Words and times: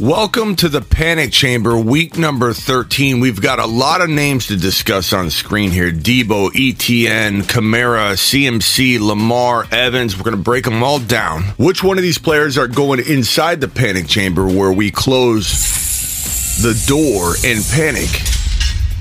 Welcome 0.00 0.54
to 0.56 0.68
the 0.68 0.80
Panic 0.80 1.32
Chamber, 1.32 1.76
week 1.76 2.16
number 2.16 2.52
13. 2.52 3.18
We've 3.18 3.42
got 3.42 3.58
a 3.58 3.66
lot 3.66 4.00
of 4.00 4.08
names 4.08 4.46
to 4.46 4.56
discuss 4.56 5.12
on 5.12 5.28
screen 5.28 5.72
here 5.72 5.90
Deebo, 5.90 6.50
ETN, 6.52 7.42
Kamara, 7.42 8.12
CMC, 8.12 9.00
Lamar, 9.00 9.66
Evans. 9.72 10.16
We're 10.16 10.22
going 10.22 10.36
to 10.36 10.42
break 10.42 10.66
them 10.66 10.84
all 10.84 11.00
down. 11.00 11.42
Which 11.56 11.82
one 11.82 11.98
of 11.98 12.02
these 12.02 12.18
players 12.18 12.56
are 12.56 12.68
going 12.68 13.00
inside 13.00 13.60
the 13.60 13.66
Panic 13.66 14.06
Chamber 14.06 14.46
where 14.46 14.72
we 14.72 14.92
close 14.92 16.62
the 16.62 16.80
door 16.86 17.34
and 17.44 17.64
panic? 17.64 18.37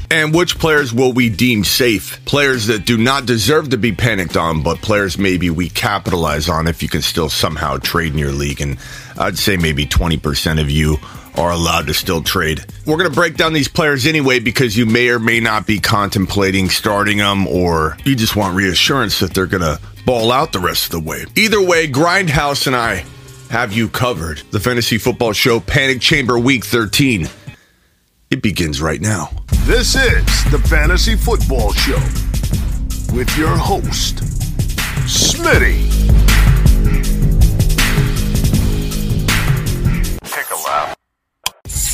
And 0.09 0.33
which 0.33 0.57
players 0.57 0.93
will 0.93 1.11
we 1.11 1.29
deem 1.29 1.65
safe? 1.65 2.23
Players 2.25 2.67
that 2.67 2.85
do 2.85 2.97
not 2.97 3.25
deserve 3.25 3.69
to 3.71 3.77
be 3.77 3.91
panicked 3.91 4.37
on, 4.37 4.63
but 4.63 4.77
players 4.77 5.17
maybe 5.17 5.49
we 5.49 5.67
capitalize 5.67 6.47
on 6.47 6.67
if 6.67 6.81
you 6.81 6.87
can 6.87 7.01
still 7.01 7.29
somehow 7.29 7.77
trade 7.77 8.13
in 8.13 8.17
your 8.17 8.31
league. 8.31 8.61
And 8.61 8.77
I'd 9.17 9.37
say 9.37 9.57
maybe 9.57 9.85
20% 9.85 10.61
of 10.61 10.69
you 10.69 10.97
are 11.35 11.51
allowed 11.51 11.87
to 11.87 11.93
still 11.93 12.23
trade. 12.23 12.65
We're 12.85 12.97
going 12.97 13.09
to 13.09 13.15
break 13.15 13.35
down 13.35 13.51
these 13.51 13.67
players 13.67 14.07
anyway 14.07 14.39
because 14.39 14.77
you 14.77 14.85
may 14.85 15.09
or 15.09 15.19
may 15.19 15.41
not 15.41 15.67
be 15.67 15.79
contemplating 15.79 16.69
starting 16.69 17.17
them 17.17 17.45
or 17.45 17.97
you 18.05 18.15
just 18.15 18.35
want 18.35 18.55
reassurance 18.55 19.19
that 19.19 19.33
they're 19.33 19.45
going 19.45 19.61
to 19.61 19.79
ball 20.05 20.31
out 20.31 20.53
the 20.53 20.59
rest 20.59 20.85
of 20.85 20.91
the 20.91 20.99
way. 21.09 21.25
Either 21.35 21.61
way, 21.61 21.87
Grindhouse 21.87 22.65
and 22.65 22.75
I 22.75 23.05
have 23.49 23.73
you 23.73 23.89
covered. 23.89 24.41
The 24.51 24.59
Fantasy 24.59 24.97
Football 24.97 25.33
Show 25.33 25.59
Panic 25.59 26.01
Chamber 26.01 26.39
Week 26.39 26.63
13. 26.63 27.27
It 28.29 28.41
begins 28.41 28.81
right 28.81 28.99
now. 28.99 29.29
This 29.63 29.95
is 29.95 30.25
the 30.51 30.61
Fantasy 30.67 31.15
Football 31.15 31.71
Show 31.71 31.95
with 33.15 33.33
your 33.37 33.55
host, 33.55 34.17
Smitty. 35.07 35.87
Take 40.23 40.51
a 40.51 40.55
lap. 40.65 40.97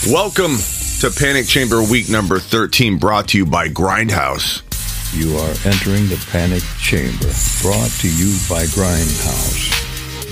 Welcome 0.08 0.58
to 1.02 1.12
Panic 1.16 1.46
Chamber 1.46 1.84
Week 1.84 2.10
number 2.10 2.40
13, 2.40 2.98
brought 2.98 3.28
to 3.28 3.38
you 3.38 3.46
by 3.46 3.70
Grindhouse. 3.70 4.64
You 5.16 5.38
are 5.38 5.72
entering 5.72 6.08
the 6.08 6.26
Panic 6.32 6.64
Chamber, 6.80 7.30
brought 7.62 7.92
to 8.00 8.10
you 8.10 8.34
by 8.50 8.66
Grindhouse. 8.74 9.70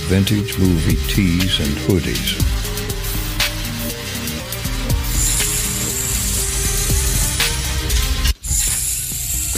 Vintage 0.07 0.57
movie 0.57 0.95
tees 1.13 1.59
and 1.59 1.77
hoodies. 1.85 2.60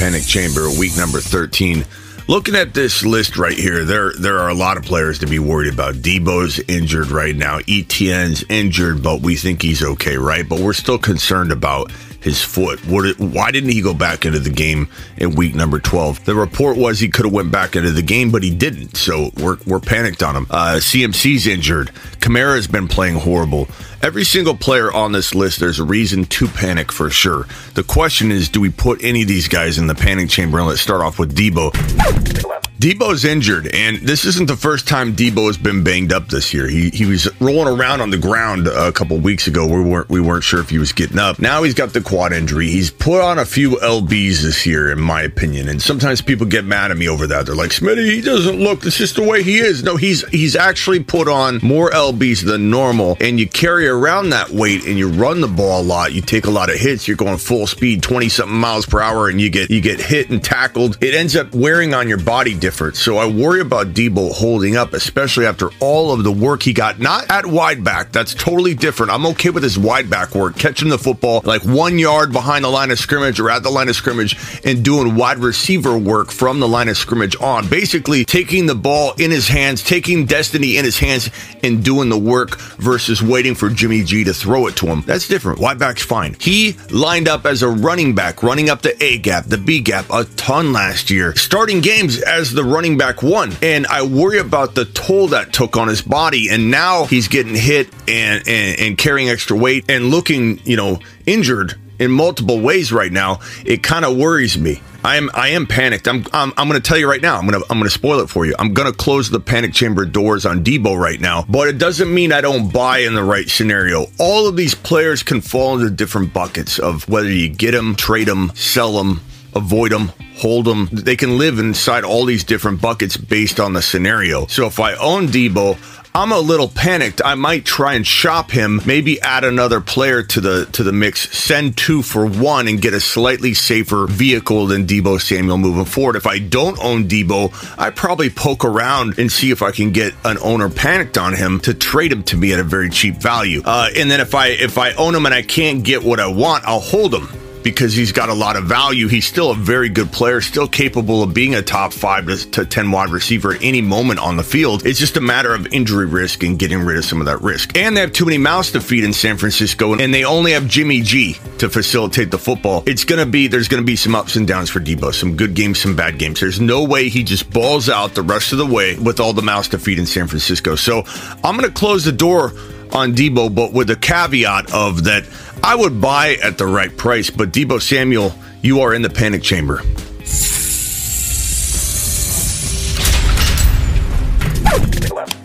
Panic 0.03 0.23
Chamber, 0.23 0.67
week 0.77 0.97
number 0.97 1.21
13. 1.21 1.85
Looking 2.27 2.55
at 2.55 2.73
this 2.73 3.05
list 3.05 3.37
right 3.37 3.57
here, 3.57 3.85
there 3.85 4.11
there 4.19 4.39
are 4.39 4.49
a 4.49 4.53
lot 4.53 4.75
of 4.75 4.83
players 4.83 5.19
to 5.19 5.25
be 5.25 5.39
worried 5.39 5.73
about. 5.73 5.95
Deebo's 5.95 6.59
injured 6.67 7.07
right 7.07 7.33
now. 7.33 7.59
ETN's 7.59 8.43
injured, 8.49 9.01
but 9.01 9.21
we 9.21 9.37
think 9.37 9.61
he's 9.61 9.81
okay, 9.81 10.17
right? 10.17 10.47
But 10.47 10.59
we're 10.59 10.73
still 10.73 10.97
concerned 10.97 11.53
about 11.53 11.93
his 12.23 12.41
foot. 12.41 12.79
What, 12.87 13.19
why 13.19 13.51
didn't 13.51 13.69
he 13.69 13.81
go 13.81 13.93
back 13.93 14.25
into 14.25 14.39
the 14.39 14.49
game 14.49 14.87
in 15.17 15.35
week 15.35 15.53
number 15.53 15.79
12? 15.79 16.23
The 16.25 16.33
report 16.33 16.77
was 16.77 16.99
he 16.99 17.09
could 17.09 17.25
have 17.25 17.33
went 17.33 17.51
back 17.51 17.75
into 17.75 17.91
the 17.91 18.01
game, 18.01 18.31
but 18.31 18.43
he 18.43 18.55
didn't. 18.55 18.95
So 18.95 19.31
we're, 19.37 19.57
we're 19.67 19.81
panicked 19.81 20.23
on 20.23 20.35
him. 20.35 20.47
Uh, 20.49 20.77
CMC's 20.77 21.45
injured. 21.47 21.89
Kamara's 22.19 22.67
been 22.67 22.87
playing 22.87 23.15
horrible. 23.15 23.67
Every 24.01 24.23
single 24.23 24.55
player 24.55 24.91
on 24.91 25.11
this 25.11 25.35
list, 25.35 25.59
there's 25.59 25.79
a 25.79 25.83
reason 25.83 26.25
to 26.25 26.47
panic 26.47 26.91
for 26.91 27.09
sure. 27.09 27.45
The 27.73 27.83
question 27.83 28.31
is, 28.31 28.49
do 28.49 28.61
we 28.61 28.69
put 28.69 29.03
any 29.03 29.23
of 29.23 29.27
these 29.27 29.47
guys 29.47 29.77
in 29.77 29.87
the 29.87 29.95
panic 29.95 30.29
chamber? 30.29 30.59
And 30.59 30.67
let's 30.67 30.81
start 30.81 31.01
off 31.01 31.19
with 31.19 31.35
Deebo. 31.35 32.62
Deebo's 32.79 33.23
injured, 33.23 33.73
and 33.73 33.97
this 33.97 34.25
isn't 34.25 34.47
the 34.47 34.57
first 34.57 34.87
time 34.87 35.15
Deebo 35.15 35.47
has 35.47 35.57
been 35.57 35.83
banged 35.83 36.11
up 36.11 36.27
this 36.27 36.53
year. 36.53 36.67
He 36.67 36.89
he 36.89 37.05
was 37.05 37.29
rolling 37.39 37.67
around 37.79 38.01
on 38.01 38.09
the 38.09 38.17
ground 38.17 38.67
a 38.67 38.91
couple 38.91 39.17
weeks 39.19 39.47
ago. 39.47 39.65
We 39.65 39.81
weren't 39.81 40.09
we 40.09 40.19
weren't 40.19 40.43
sure 40.43 40.59
if 40.59 40.69
he 40.69 40.79
was 40.79 40.91
getting 40.91 41.19
up. 41.19 41.39
Now 41.39 41.63
he's 41.63 41.75
got 41.75 41.93
the 41.93 42.01
quad 42.01 42.33
injury. 42.33 42.67
He's 42.67 42.89
put 42.89 43.21
on 43.21 43.37
a 43.39 43.45
few 43.45 43.77
lbs 43.77 44.41
this 44.41 44.65
year, 44.65 44.91
in 44.91 44.99
my 44.99 45.21
opinion. 45.21 45.69
And 45.69 45.81
sometimes 45.81 46.21
people 46.21 46.45
get 46.47 46.65
mad 46.65 46.91
at 46.91 46.97
me 46.97 47.07
over 47.07 47.27
that. 47.27 47.45
They're 47.45 47.55
like, 47.55 47.71
"Smitty, 47.71 48.05
he 48.05 48.21
doesn't 48.21 48.59
look. 48.59 48.85
It's 48.85 48.97
just 48.97 49.15
the 49.15 49.23
way 49.23 49.43
he 49.43 49.59
is." 49.59 49.83
No, 49.83 49.95
he's 49.95 50.27
he's 50.29 50.55
actually 50.55 51.03
put 51.03 51.27
on 51.27 51.59
more 51.61 51.91
lbs 51.91 52.43
than 52.43 52.69
normal. 52.71 53.17
And 53.21 53.39
you 53.39 53.47
carry 53.47 53.87
around 53.87 54.31
that 54.31 54.49
weight, 54.49 54.85
and 54.85 54.97
you 54.97 55.09
run 55.09 55.41
the 55.41 55.47
ball 55.47 55.81
a 55.81 55.83
lot. 55.83 56.13
You 56.13 56.21
take 56.21 56.47
a 56.47 56.51
lot 56.51 56.69
of 56.69 56.77
hits. 56.77 57.07
You're 57.07 57.17
going 57.17 57.37
full 57.37 57.67
speed, 57.67 58.01
twenty 58.01 58.29
something 58.29 58.57
miles 58.57 58.87
per 58.87 58.99
hour, 58.99 59.29
and 59.29 59.39
you 59.39 59.51
get 59.51 59.69
you 59.69 59.79
get 59.79 60.01
hit 60.01 60.31
and 60.31 60.43
tackled. 60.43 60.97
It 61.01 61.13
ends 61.13 61.35
up 61.35 61.53
wearing 61.53 61.93
on 61.93 62.09
your 62.09 62.17
body 62.17 62.55
different. 62.63 62.95
So 62.95 63.17
I 63.17 63.25
worry 63.25 63.59
about 63.59 63.87
Deebo 63.87 64.31
holding 64.31 64.77
up, 64.77 64.93
especially 64.93 65.45
after 65.45 65.69
all 65.81 66.13
of 66.13 66.23
the 66.23 66.31
work 66.31 66.63
he 66.63 66.71
got. 66.71 66.97
Not 66.97 67.29
at 67.29 67.45
wide 67.45 67.83
back. 67.83 68.13
That's 68.13 68.33
totally 68.33 68.73
different. 68.73 69.11
I'm 69.11 69.25
okay 69.25 69.49
with 69.49 69.63
his 69.63 69.77
wide 69.77 70.09
back 70.09 70.33
work, 70.33 70.55
catching 70.55 70.87
the 70.87 70.97
football 70.97 71.41
like 71.43 71.65
one 71.65 71.99
yard 71.99 72.31
behind 72.31 72.63
the 72.63 72.69
line 72.69 72.89
of 72.89 72.99
scrimmage 72.99 73.37
or 73.41 73.49
at 73.49 73.63
the 73.63 73.69
line 73.69 73.89
of 73.89 73.97
scrimmage 73.97 74.37
and 74.63 74.81
doing 74.81 75.15
wide 75.15 75.39
receiver 75.39 75.97
work 75.97 76.31
from 76.31 76.61
the 76.61 76.67
line 76.67 76.87
of 76.87 76.95
scrimmage 76.95 77.35
on. 77.41 77.67
Basically, 77.67 78.23
taking 78.23 78.65
the 78.65 78.75
ball 78.75 79.11
in 79.19 79.29
his 79.29 79.49
hands, 79.49 79.83
taking 79.83 80.25
destiny 80.25 80.77
in 80.77 80.85
his 80.85 80.97
hands, 80.97 81.29
and 81.63 81.83
doing 81.83 82.07
the 82.07 82.17
work 82.17 82.57
versus 82.77 83.21
waiting 83.21 83.55
for 83.55 83.69
Jimmy 83.69 84.05
G 84.05 84.23
to 84.23 84.33
throw 84.33 84.67
it 84.67 84.77
to 84.77 84.85
him. 84.85 85.01
That's 85.01 85.27
different. 85.27 85.59
Wide 85.59 85.79
back's 85.79 86.03
fine. 86.03 86.37
He 86.39 86.77
lined 86.91 87.27
up 87.27 87.45
as 87.45 87.61
a 87.61 87.67
running 87.67 88.15
back, 88.15 88.41
running 88.41 88.69
up 88.69 88.83
the 88.83 88.95
A 89.03 89.17
gap, 89.17 89.47
the 89.47 89.57
B 89.57 89.81
gap 89.81 90.05
a 90.09 90.23
ton 90.37 90.71
last 90.71 91.11
year, 91.11 91.35
starting 91.35 91.81
games 91.81 92.21
as 92.21 92.52
the 92.53 92.63
running 92.63 92.97
back 92.97 93.21
one. 93.21 93.53
And 93.61 93.85
I 93.87 94.03
worry 94.03 94.39
about 94.39 94.75
the 94.75 94.85
toll 94.85 95.29
that 95.29 95.53
took 95.53 95.77
on 95.77 95.87
his 95.87 96.01
body. 96.01 96.49
And 96.49 96.71
now 96.71 97.05
he's 97.05 97.27
getting 97.27 97.55
hit 97.55 97.89
and, 98.07 98.47
and, 98.47 98.79
and 98.79 98.97
carrying 98.97 99.29
extra 99.29 99.57
weight 99.57 99.85
and 99.89 100.05
looking, 100.05 100.59
you 100.65 100.77
know, 100.77 100.99
injured 101.25 101.79
in 101.99 102.11
multiple 102.11 102.59
ways 102.59 102.91
right 102.91 103.11
now. 103.11 103.39
It 103.65 103.83
kind 103.83 104.05
of 104.05 104.17
worries 104.17 104.57
me. 104.57 104.81
I 105.05 105.17
am 105.17 105.29
I 105.33 105.49
am 105.49 105.67
panicked. 105.67 106.07
I'm 106.07 106.25
I'm, 106.31 106.53
I'm 106.55 106.69
going 106.69 106.81
to 106.81 106.87
tell 106.87 106.97
you 106.97 107.09
right 107.09 107.21
now. 107.21 107.37
I'm 107.37 107.45
going 107.45 107.61
to 107.61 107.69
I'm 107.69 107.77
going 107.77 107.89
to 107.89 107.93
spoil 107.93 108.19
it 108.21 108.29
for 108.29 108.45
you. 108.45 108.55
I'm 108.57 108.73
going 108.73 108.89
to 108.89 108.97
close 108.97 109.29
the 109.29 109.39
panic 109.39 109.73
chamber 109.73 110.05
doors 110.05 110.45
on 110.45 110.63
Deebo 110.63 110.97
right 110.97 111.19
now, 111.19 111.43
but 111.49 111.67
it 111.67 111.77
doesn't 111.77 112.13
mean 112.13 112.31
I 112.31 112.39
don't 112.39 112.71
buy 112.71 112.99
in 112.99 113.13
the 113.13 113.23
right 113.23 113.49
scenario. 113.49 114.05
All 114.17 114.47
of 114.47 114.55
these 114.55 114.75
players 114.75 115.21
can 115.21 115.41
fall 115.41 115.77
into 115.77 115.89
different 115.89 116.33
buckets 116.33 116.79
of 116.79 117.07
whether 117.09 117.29
you 117.29 117.49
get 117.49 117.71
them, 117.71 117.95
trade 117.95 118.29
them, 118.29 118.51
sell 118.55 118.93
them, 118.93 119.19
avoid 119.55 119.91
them, 119.91 120.11
hold 120.37 120.65
them. 120.65 120.89
They 120.91 121.15
can 121.15 121.37
live 121.37 121.59
inside 121.59 122.03
all 122.03 122.25
these 122.25 122.43
different 122.43 122.81
buckets 122.81 123.17
based 123.17 123.59
on 123.59 123.73
the 123.73 123.81
scenario. 123.81 124.47
So 124.47 124.65
if 124.67 124.79
I 124.79 124.93
own 124.95 125.27
Deebo, 125.27 125.77
I'm 126.15 126.31
a 126.31 126.39
little 126.39 126.67
panicked. 126.67 127.23
I 127.25 127.33
might 127.33 127.65
try 127.65 127.95
and 127.95 128.05
shop 128.05 128.51
him, 128.51 128.81
maybe 128.85 129.19
add 129.21 129.43
another 129.43 129.81
player 129.81 130.21
to 130.21 130.41
the 130.41 130.65
to 130.73 130.83
the 130.83 130.91
mix, 130.91 131.35
send 131.35 131.75
two 131.75 132.03
for 132.03 132.27
one, 132.27 132.67
and 132.67 132.79
get 132.79 132.93
a 132.93 132.99
slightly 132.99 133.55
safer 133.55 134.05
vehicle 134.05 134.67
than 134.67 134.85
Deebo 134.85 135.19
Samuel 135.19 135.57
moving 135.57 135.85
forward. 135.85 136.15
If 136.15 136.27
I 136.27 136.37
don't 136.37 136.77
own 136.83 137.07
Deebo, 137.07 137.51
I 137.79 137.89
probably 137.89 138.29
poke 138.29 138.63
around 138.63 139.17
and 139.17 139.31
see 139.31 139.49
if 139.49 139.63
I 139.63 139.71
can 139.71 139.91
get 139.91 140.13
an 140.23 140.37
owner 140.43 140.69
panicked 140.69 141.17
on 141.17 141.33
him 141.33 141.59
to 141.61 141.73
trade 141.73 142.11
him 142.11 142.21
to 142.25 142.37
me 142.37 142.53
at 142.53 142.59
a 142.59 142.63
very 142.63 142.91
cheap 142.91 143.15
value. 143.15 143.63
Uh, 143.65 143.89
and 143.97 144.11
then 144.11 144.19
if 144.19 144.35
I 144.35 144.49
if 144.49 144.77
I 144.77 144.91
own 144.91 145.15
him 145.15 145.25
and 145.25 145.33
I 145.33 145.41
can't 145.41 145.83
get 145.83 146.03
what 146.03 146.19
I 146.19 146.27
want, 146.27 146.63
I'll 146.65 146.79
hold 146.79 147.15
him 147.15 147.27
because 147.63 147.93
he's 147.93 148.11
got 148.11 148.29
a 148.29 148.33
lot 148.33 148.55
of 148.55 148.65
value. 148.65 149.07
He's 149.07 149.25
still 149.25 149.51
a 149.51 149.55
very 149.55 149.89
good 149.89 150.11
player, 150.11 150.41
still 150.41 150.67
capable 150.67 151.23
of 151.23 151.33
being 151.33 151.55
a 151.55 151.61
top 151.61 151.93
five 151.93 152.25
to, 152.27 152.37
to 152.51 152.65
10 152.65 152.91
wide 152.91 153.09
receiver 153.09 153.53
at 153.53 153.63
any 153.63 153.81
moment 153.81 154.19
on 154.19 154.37
the 154.37 154.43
field. 154.43 154.85
It's 154.85 154.99
just 154.99 155.17
a 155.17 155.21
matter 155.21 155.53
of 155.53 155.67
injury 155.73 156.05
risk 156.05 156.43
and 156.43 156.59
getting 156.59 156.79
rid 156.79 156.97
of 156.97 157.05
some 157.05 157.19
of 157.19 157.25
that 157.25 157.41
risk. 157.41 157.77
And 157.77 157.95
they 157.95 158.01
have 158.01 158.13
too 158.13 158.25
many 158.25 158.37
mouths 158.37 158.71
to 158.73 158.81
feed 158.81 159.03
in 159.03 159.13
San 159.13 159.37
Francisco, 159.37 159.93
and 159.93 160.13
they 160.13 160.25
only 160.25 160.51
have 160.51 160.67
Jimmy 160.67 161.01
G 161.01 161.37
to 161.59 161.69
facilitate 161.69 162.31
the 162.31 162.37
football. 162.37 162.83
It's 162.85 163.05
going 163.05 163.23
to 163.23 163.29
be, 163.29 163.47
there's 163.47 163.67
going 163.67 163.81
to 163.81 163.87
be 163.87 163.95
some 163.95 164.15
ups 164.15 164.35
and 164.35 164.47
downs 164.47 164.69
for 164.69 164.79
Deebo, 164.79 165.13
some 165.13 165.35
good 165.35 165.53
games, 165.53 165.79
some 165.79 165.95
bad 165.95 166.19
games. 166.19 166.39
There's 166.39 166.59
no 166.59 166.83
way 166.83 167.09
he 167.09 167.23
just 167.23 167.49
balls 167.49 167.89
out 167.89 168.15
the 168.15 168.21
rest 168.21 168.51
of 168.51 168.57
the 168.57 168.65
way 168.65 168.97
with 168.97 169.19
all 169.19 169.33
the 169.33 169.41
mouths 169.41 169.69
to 169.69 169.79
feed 169.79 169.99
in 169.99 170.05
San 170.05 170.27
Francisco. 170.27 170.75
So 170.75 171.03
I'm 171.43 171.57
going 171.57 171.69
to 171.69 171.71
close 171.71 172.03
the 172.05 172.11
door 172.11 172.51
on 172.93 173.13
Deebo, 173.13 173.53
but 173.53 173.73
with 173.73 173.89
a 173.89 173.95
caveat 173.95 174.73
of 174.73 175.05
that 175.05 175.25
I 175.63 175.75
would 175.75 175.99
buy 175.99 176.37
at 176.43 176.57
the 176.57 176.65
right 176.65 176.95
price. 176.95 177.29
But 177.29 177.51
Deebo 177.51 177.81
Samuel, 177.81 178.33
you 178.61 178.81
are 178.81 178.93
in 178.93 179.01
the 179.01 179.09
panic 179.09 179.43
chamber. 179.43 179.81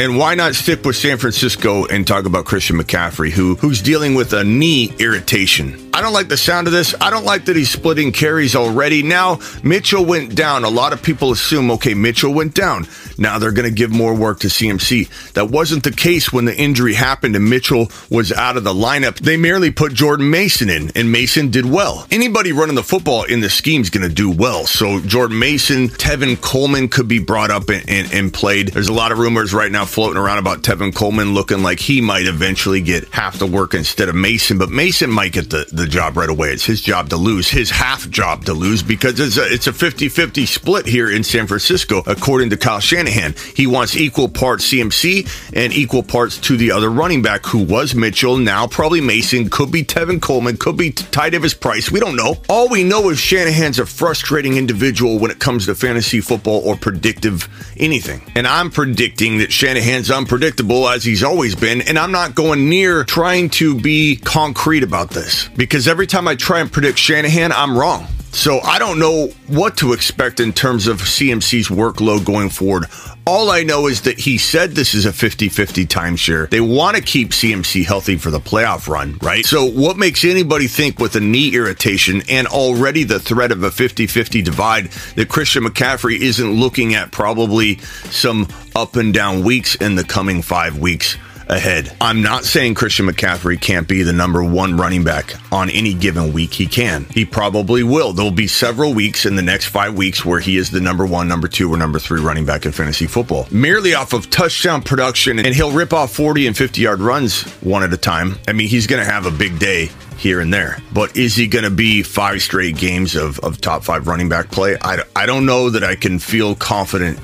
And 0.01 0.17
why 0.17 0.37
not 0.37 0.55
stick 0.55 0.85
with 0.85 0.95
San 0.95 1.19
Francisco 1.19 1.85
and 1.87 2.07
talk 2.07 2.25
about 2.25 2.45
Christian 2.45 2.79
McCaffrey, 2.79 3.31
who 3.31 3.57
who's 3.57 3.83
dealing 3.83 4.15
with 4.15 4.33
a 4.33 4.45
knee 4.45 4.93
irritation? 5.01 5.88
I 5.99 6.01
don't 6.01 6.13
like 6.13 6.29
the 6.29 6.37
sound 6.37 6.69
of 6.69 6.73
this. 6.73 6.95
I 7.01 7.11
don't 7.11 7.25
like 7.25 7.47
that 7.47 7.57
he's 7.57 7.73
splitting 7.73 8.13
carries 8.13 8.55
already. 8.55 9.03
Now, 9.03 9.41
Mitchell 9.65 10.05
went 10.05 10.37
down. 10.37 10.63
A 10.63 10.69
lot 10.69 10.93
of 10.93 11.03
people 11.03 11.33
assume, 11.33 11.73
okay, 11.73 11.93
Mitchell 11.93 12.33
went 12.33 12.55
down. 12.55 12.87
Now 13.19 13.41
they're 13.41 13.51
going 13.51 13.69
to 13.69 13.75
give 13.75 13.91
more 13.91 14.15
work 14.15 14.39
to 14.41 14.47
CMC. 14.47 15.33
That 15.33 15.51
wasn't 15.51 15.83
the 15.83 15.91
case 15.91 16.33
when 16.33 16.45
the 16.45 16.57
injury 16.57 16.95
happened 16.95 17.35
and 17.35 17.51
Mitchell 17.51 17.91
was 18.11 18.31
out 18.31 18.57
of 18.57 18.63
the 18.63 18.73
lineup. 18.73 19.19
They 19.19 19.37
merely 19.37 19.73
put 19.73 19.93
Jordan 19.93 20.31
Mason 20.31 20.71
in, 20.71 20.93
and 20.95 21.11
Mason 21.11 21.51
did 21.51 21.67
well. 21.67 22.07
Anybody 22.13 22.53
running 22.53 22.77
the 22.77 22.85
football 22.85 23.25
in 23.25 23.41
the 23.41 23.51
scheme 23.51 23.83
is 23.83 23.91
going 23.91 24.09
to 24.09 24.15
do 24.15 24.31
well. 24.31 24.67
So 24.67 25.01
Jordan 25.01 25.41
Mason, 25.41 25.89
Tevin 25.89 26.41
Coleman 26.41 26.91
could 26.91 27.09
be 27.09 27.19
brought 27.19 27.51
up 27.51 27.71
and, 27.71 27.85
and, 27.91 28.13
and 28.13 28.33
played. 28.33 28.69
There's 28.69 28.87
a 28.87 28.93
lot 28.93 29.11
of 29.11 29.19
rumors 29.19 29.53
right 29.53 29.73
now 29.73 29.85
floating 29.85 30.23
around 30.23 30.39
about 30.39 30.63
Tevin 30.63 30.95
Coleman 30.95 31.35
looking 31.35 31.65
like 31.65 31.81
he 31.81 32.01
might 32.01 32.27
eventually 32.27 32.83
get 32.83 33.09
half 33.09 33.41
the 33.41 33.47
work 33.49 33.75
instead 33.75 34.09
of 34.09 34.15
Mason, 34.15 34.59
but 34.59 34.71
Mason 34.71 35.11
might 35.11 35.33
get 35.33 35.51
the, 35.51 35.67
the 35.73 35.88
job 35.89 36.17
right 36.17 36.29
away. 36.29 36.51
It's 36.51 36.65
his 36.65 36.81
job 36.81 37.09
to 37.11 37.17
lose, 37.17 37.49
his 37.49 37.71
half 37.71 38.09
job 38.11 38.45
to 38.45 38.53
lose 38.53 38.83
because 38.83 39.19
it's 39.19 39.37
a, 39.37 39.53
it's 39.53 39.67
a 39.67 39.73
50-50 39.73 40.47
split 40.47 40.87
here 40.87 41.11
in 41.11 41.25
San 41.25 41.47
Francisco, 41.47 42.03
according 42.07 42.51
to 42.51 42.57
Kyle 42.57 42.81
Shanahan. 42.81 43.35
He 43.55 43.67
wants 43.67 43.97
equal 43.97 44.29
parts 44.29 44.71
CMC 44.71 45.53
and 45.55 45.73
equal 45.73 46.03
parts 46.03 46.39
to 46.39 46.57
the 46.57 46.71
other 46.71 46.91
running 46.91 47.23
back 47.23 47.47
who 47.47 47.65
was 47.65 47.95
Mitchell, 47.95 48.37
now 48.37 48.67
probably 48.67 49.01
Mason, 49.01 49.49
could 49.51 49.73
be 49.73 49.83
Tevin 49.83 50.21
Coleman, 50.21 50.57
could 50.57 50.77
be 50.77 50.93
Ty 50.93 51.31
Davis 51.31 51.55
Price. 51.55 51.91
We 51.91 52.01
don't 52.01 52.17
know. 52.17 52.37
All 52.49 52.69
we 52.69 52.85
know 52.85 53.11
is 53.11 53.19
Shanahan's 53.19 53.79
a 53.79 53.87
frustrating 53.87 54.57
individual 54.57 55.19
when 55.19 55.31
it 55.31 55.39
comes 55.39 55.67
to 55.67 55.75
fantasy 55.75 56.21
football 56.21 56.61
or 56.65 56.77
predictive 56.77 57.49
anything. 57.77 58.23
And 58.35 58.47
I'm 58.47 58.71
predicting 58.71 59.39
that 59.39 59.53
Shanahan's 59.53 60.11
unpredictable 60.11 60.89
as 60.89 61.05
he's 61.05 61.23
always 61.23 61.55
been, 61.55 61.83
and 61.83 61.99
I'm 61.99 62.13
not 62.13 62.35
going 62.35 62.69
near 62.69 63.05
trying 63.05 63.51
to 63.51 63.79
be 63.79 64.17
concrete 64.17 64.83
about 64.83 65.11
this 65.11 65.49
because 65.57 65.78
every 65.87 66.07
time 66.07 66.27
I 66.27 66.35
try 66.35 66.61
and 66.61 66.73
predict 66.73 66.99
Shanahan, 66.99 67.53
I'm 67.53 67.79
wrong. 67.79 68.07
So 68.33 68.61
I 68.61 68.79
don't 68.79 68.99
know 68.99 69.29
what 69.49 69.77
to 69.79 69.93
expect 69.93 70.39
in 70.39 70.53
terms 70.53 70.87
of 70.87 70.99
CMC's 70.99 71.69
workload 71.69 72.25
going 72.25 72.51
forward. 72.51 72.87
All 73.27 73.51
I 73.51 73.63
know 73.63 73.89
is 73.89 74.03
that 74.03 74.19
he 74.19 74.39
said 74.39 74.73
this 74.73 74.95
is 74.95 75.07
a 75.07 75.13
50 75.13 75.49
50 75.49 75.87
timeshare. 75.87 76.49
They 76.49 76.61
want 76.61 76.97
to 76.97 77.03
keep 77.03 77.31
CMC 77.31 77.85
healthy 77.85 78.17
for 78.17 78.31
the 78.31 78.39
playoff 78.39 78.89
run, 78.89 79.19
right? 79.23 79.45
So, 79.45 79.67
what 79.67 79.97
makes 79.97 80.25
anybody 80.25 80.67
think 80.67 80.99
with 80.99 81.17
a 81.17 81.21
knee 81.21 81.55
irritation 81.55 82.23
and 82.29 82.47
already 82.47 83.05
the 83.05 83.19
threat 83.21 83.53
of 83.53 83.63
a 83.63 83.71
50 83.71 84.07
50 84.07 84.41
divide 84.43 84.87
that 85.17 85.29
Christian 85.29 85.65
McCaffrey 85.65 86.19
isn't 86.19 86.53
looking 86.53 86.95
at 86.95 87.11
probably 87.11 87.79
some 88.11 88.49
up 88.75 88.97
and 88.97 89.13
down 89.13 89.43
weeks 89.43 89.75
in 89.75 89.97
the 89.97 90.05
coming 90.05 90.41
five 90.41 90.79
weeks? 90.79 91.19
Ahead. 91.49 91.95
I'm 92.01 92.23
not 92.23 92.45
saying 92.45 92.75
Christian 92.75 93.07
McCaffrey 93.07 93.61
can't 93.61 93.89
be 93.89 94.03
the 94.03 94.13
number 94.13 94.43
one 94.45 94.77
running 94.77 95.05
back 95.05 95.35
on 95.53 95.71
any 95.71 95.95
given 95.95 96.33
week. 96.33 96.55
He 96.55 96.67
can. 96.67 97.05
He 97.07 97.25
probably 97.25 97.83
will. 97.83 98.13
There'll 98.13 98.31
be 98.31 98.47
several 98.47 98.95
weeks 98.95 99.27
in 99.27 99.37
the 99.37 99.43
next 99.43 99.67
five 99.67 99.95
weeks 99.95 100.25
where 100.25 100.41
he 100.41 100.57
is 100.57 100.71
the 100.71 100.81
number 100.81 101.07
one, 101.07 101.29
number 101.29 101.49
two, 101.49 101.73
or 101.73 101.77
number 101.77 101.99
three 101.99 102.21
running 102.21 102.45
back 102.45 102.67
in 102.67 102.73
fantasy 102.73 103.07
football. 103.07 103.47
Merely 103.51 103.95
off 103.95 104.13
of 104.13 104.31
touchdown 104.31 104.83
production, 104.83 105.39
and 105.39 105.55
he'll 105.55 105.73
rip 105.73 105.93
off 105.93 106.13
40 106.13 106.47
and 106.47 106.57
50 106.57 106.81
yard 106.81 107.01
runs 107.01 107.43
one 107.63 107.83
at 107.83 107.93
a 107.93 107.97
time. 107.97 108.37
I 108.47 108.53
mean, 108.53 108.69
he's 108.69 108.87
going 108.87 109.05
to 109.05 109.11
have 109.11 109.27
a 109.27 109.31
big 109.31 109.59
day 109.59 109.91
here 110.17 110.41
and 110.41 110.53
there. 110.53 110.79
But 110.93 111.17
is 111.17 111.37
he 111.37 111.47
going 111.47 111.65
to 111.65 111.71
be 111.71 112.03
five 112.03 112.43
straight 112.43 112.77
games 112.77 113.15
of, 113.15 113.39
of 113.41 113.61
top 113.61 113.85
five 113.85 114.07
running 114.07 114.29
back 114.29 114.51
play? 114.51 114.77
I, 114.83 115.03
I 115.15 115.27
don't 115.27 115.47
know 115.47 115.71
that 115.71 115.85
I 115.85 115.95
can 115.95 116.19
feel 116.19 116.55
confident 116.55 117.19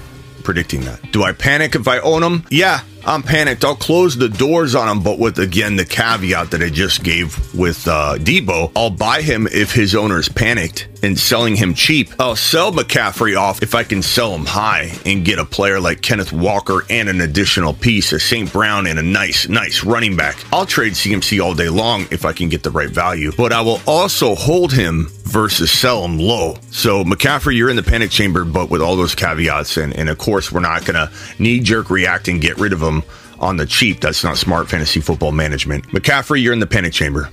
predicting 0.44 0.82
that. 0.82 1.11
Do 1.11 1.23
I 1.23 1.32
panic 1.32 1.75
if 1.75 1.88
I 1.88 1.99
own 1.99 2.23
him? 2.23 2.44
Yeah, 2.50 2.81
I'm 3.06 3.23
panicked. 3.23 3.65
I'll 3.65 3.77
close 3.77 4.17
the 4.17 4.29
doors 4.31 4.75
on 4.75 4.89
him, 4.89 5.03
but 5.03 5.19
with 5.19 5.39
again 5.39 5.77
the 5.77 5.85
caveat 5.85 6.51
that 6.53 6.62
I 6.62 6.71
just 6.71 7.05
gave 7.05 7.55
with 7.55 7.87
uh, 7.87 8.17
Deebo, 8.19 8.73
I'll 8.75 8.91
buy 8.91 9.21
him 9.21 9.47
if 9.47 9.73
his 9.73 9.95
owner's 9.95 10.29
panicked 10.29 10.89
and 11.03 11.19
selling 11.19 11.55
him 11.55 11.75
cheap. 11.75 12.09
I'll 12.19 12.35
sell 12.35 12.73
McCaffrey 12.73 13.39
off 13.39 13.62
if 13.62 13.75
I 13.75 13.85
can 13.85 14.01
sell 14.01 14.35
him 14.35 14.47
high 14.47 14.91
and 15.05 15.25
get 15.25 15.39
a 15.39 15.45
player 15.45 15.79
like 15.79 16.01
Kenneth 16.01 16.33
Walker 16.33 16.83
and 16.89 17.11
an 17.11 17.21
additional 17.21 17.75
piece, 17.75 18.12
a 18.12 18.19
St. 18.19 18.51
Brown 18.51 18.87
and 18.87 18.99
a 18.99 19.03
nice, 19.03 19.47
nice 19.49 19.85
running 19.85 20.17
back. 20.17 20.37
I'll 20.51 20.65
trade 20.65 20.95
CMC 20.95 21.45
all 21.45 21.55
day 21.55 21.69
long 21.69 22.06
if 22.11 22.25
I 22.25 22.33
can 22.33 22.49
get 22.49 22.62
the 22.62 22.71
right 22.71 22.89
value, 22.89 23.33
but 23.37 23.53
I 23.53 23.61
will 23.61 23.83
also 23.87 24.35
hold 24.35 24.73
him 24.73 25.09
versus 25.25 25.71
sell 25.71 26.05
him 26.05 26.19
low. 26.19 26.56
So 26.71 27.05
McCaffrey, 27.05 27.56
you're 27.56 27.69
in 27.69 27.77
the 27.77 27.83
panic 27.83 28.11
chamber, 28.11 28.45
but 28.45 28.71
with 28.71 28.81
all 28.81 28.97
those 28.97 29.15
caveats, 29.15 29.77
and, 29.77 29.95
and 29.95 30.09
of 30.09 30.17
course 30.17 30.51
we're 30.51 30.61
not 30.61 30.87
to 30.87 31.11
knee 31.39 31.61
jerk 31.61 31.91
react 31.91 32.29
and 32.29 32.41
get 32.41 32.56
rid 32.59 32.73
of 32.73 32.81
him 32.81 32.94
on 33.41 33.56
the 33.56 33.67
cheap. 33.67 34.00
That's 34.00 34.23
not 34.23 34.37
smart 34.37 34.69
fantasy 34.69 35.00
football 35.00 35.32
management. 35.32 35.87
McCaffrey, 35.88 36.43
you're 36.43 36.52
in 36.52 36.61
the 36.61 36.67
panic 36.67 36.93
chamber. 36.93 37.31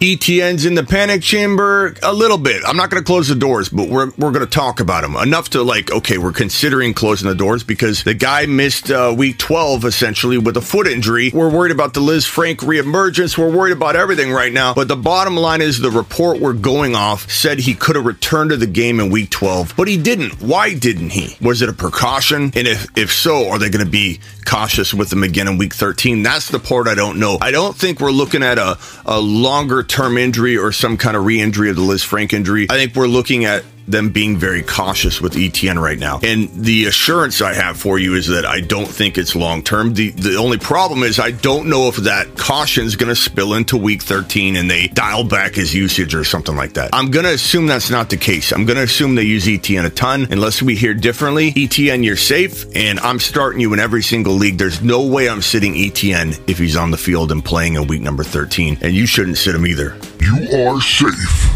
ETN's 0.00 0.64
in 0.64 0.74
the 0.74 0.84
panic 0.84 1.22
chamber 1.22 1.94
a 2.02 2.12
little 2.12 2.38
bit. 2.38 2.62
I'm 2.66 2.76
not 2.76 2.90
going 2.90 3.02
to 3.02 3.06
close 3.06 3.28
the 3.28 3.34
doors, 3.34 3.68
but 3.68 3.88
we're, 3.88 4.10
we're 4.18 4.32
going 4.32 4.44
to 4.44 4.50
talk 4.50 4.80
about 4.80 5.04
him 5.04 5.16
enough 5.16 5.50
to 5.50 5.62
like, 5.62 5.90
okay, 5.90 6.18
we're 6.18 6.32
considering 6.32 6.94
closing 6.94 7.28
the 7.28 7.34
doors 7.34 7.64
because 7.64 8.02
the 8.04 8.14
guy 8.14 8.46
missed 8.46 8.90
uh, 8.90 9.14
week 9.16 9.38
12 9.38 9.84
essentially 9.84 10.38
with 10.38 10.56
a 10.56 10.60
foot 10.60 10.86
injury. 10.86 11.30
We're 11.32 11.50
worried 11.50 11.72
about 11.72 11.94
the 11.94 12.00
Lisfranc 12.00 12.56
reemergence. 12.56 13.36
We're 13.36 13.54
worried 13.54 13.72
about 13.72 13.96
everything 13.96 14.32
right 14.32 14.52
now. 14.52 14.74
But 14.74 14.88
the 14.88 14.96
bottom 14.96 15.36
line 15.36 15.60
is 15.60 15.78
the 15.78 15.90
report 15.90 16.40
we're 16.40 16.52
going 16.52 16.94
off 16.94 17.30
said 17.30 17.60
he 17.60 17.74
could 17.74 17.96
have 17.96 18.06
returned 18.06 18.50
to 18.50 18.56
the 18.56 18.66
game 18.66 19.00
in 19.00 19.10
week 19.10 19.30
12, 19.30 19.74
but 19.76 19.88
he 19.88 19.96
didn't. 19.96 20.40
Why 20.42 20.74
didn't 20.74 21.10
he? 21.10 21.36
Was 21.44 21.62
it 21.62 21.68
a 21.68 21.72
precaution? 21.72 22.44
And 22.54 22.66
if, 22.66 22.86
if 22.96 23.12
so, 23.12 23.48
are 23.48 23.58
they 23.58 23.70
going 23.70 23.84
to 23.84 23.90
be 23.90 24.20
cautious 24.44 24.92
with 24.92 25.12
him 25.12 25.22
again 25.22 25.48
in 25.48 25.58
week 25.58 25.74
13? 25.74 26.22
That's 26.22 26.48
the 26.48 26.58
part 26.58 26.88
I 26.88 26.94
don't 26.94 27.18
know. 27.18 27.38
I 27.40 27.50
don't 27.50 27.76
think 27.76 28.00
we're 28.00 28.10
looking 28.10 28.42
at 28.42 28.58
a, 28.58 28.78
a 29.06 29.20
longer 29.20 29.69
term 29.82 30.18
injury 30.18 30.56
or 30.56 30.72
some 30.72 30.96
kind 30.96 31.16
of 31.16 31.24
re 31.24 31.40
injury 31.40 31.70
of 31.70 31.76
the 31.76 31.82
Lisfranc 31.82 32.32
injury. 32.32 32.66
I 32.68 32.74
think 32.74 32.94
we're 32.94 33.06
looking 33.06 33.44
at 33.44 33.64
them 33.90 34.10
being 34.10 34.36
very 34.36 34.62
cautious 34.62 35.20
with 35.20 35.34
ETN 35.34 35.80
right 35.80 35.98
now. 35.98 36.20
And 36.22 36.48
the 36.50 36.86
assurance 36.86 37.40
I 37.40 37.54
have 37.54 37.76
for 37.76 37.98
you 37.98 38.14
is 38.14 38.28
that 38.28 38.44
I 38.44 38.60
don't 38.60 38.88
think 38.88 39.18
it's 39.18 39.34
long 39.34 39.62
term. 39.62 39.94
The 39.94 40.10
the 40.10 40.36
only 40.36 40.58
problem 40.58 41.02
is 41.02 41.18
I 41.18 41.30
don't 41.30 41.68
know 41.68 41.88
if 41.88 41.96
that 41.96 42.36
caution 42.36 42.84
is 42.86 42.96
going 42.96 43.08
to 43.08 43.16
spill 43.16 43.54
into 43.54 43.76
week 43.76 44.02
13 44.02 44.56
and 44.56 44.70
they 44.70 44.88
dial 44.88 45.24
back 45.24 45.54
his 45.54 45.74
usage 45.74 46.14
or 46.14 46.24
something 46.24 46.56
like 46.56 46.74
that. 46.74 46.90
I'm 46.92 47.10
going 47.10 47.24
to 47.24 47.32
assume 47.32 47.66
that's 47.66 47.90
not 47.90 48.10
the 48.10 48.16
case. 48.16 48.52
I'm 48.52 48.64
going 48.66 48.76
to 48.76 48.84
assume 48.84 49.14
they 49.14 49.22
use 49.22 49.46
ETN 49.46 49.86
a 49.86 49.90
ton 49.90 50.26
unless 50.30 50.62
we 50.62 50.74
hear 50.74 50.94
differently. 50.94 51.52
ETN, 51.52 52.04
you're 52.04 52.16
safe, 52.16 52.64
and 52.74 53.00
I'm 53.00 53.18
starting 53.18 53.60
you 53.60 53.72
in 53.72 53.80
every 53.80 54.02
single 54.02 54.34
league. 54.34 54.58
There's 54.58 54.82
no 54.82 55.06
way 55.06 55.28
I'm 55.28 55.42
sitting 55.42 55.74
ETN 55.74 56.48
if 56.48 56.58
he's 56.58 56.76
on 56.76 56.90
the 56.90 56.98
field 56.98 57.32
and 57.32 57.44
playing 57.44 57.74
in 57.74 57.86
week 57.86 58.02
number 58.02 58.24
13, 58.24 58.78
and 58.80 58.94
you 58.94 59.06
shouldn't 59.06 59.38
sit 59.38 59.54
him 59.54 59.66
either. 59.66 59.96
You 60.20 60.68
are 60.68 60.80
safe. 60.80 61.49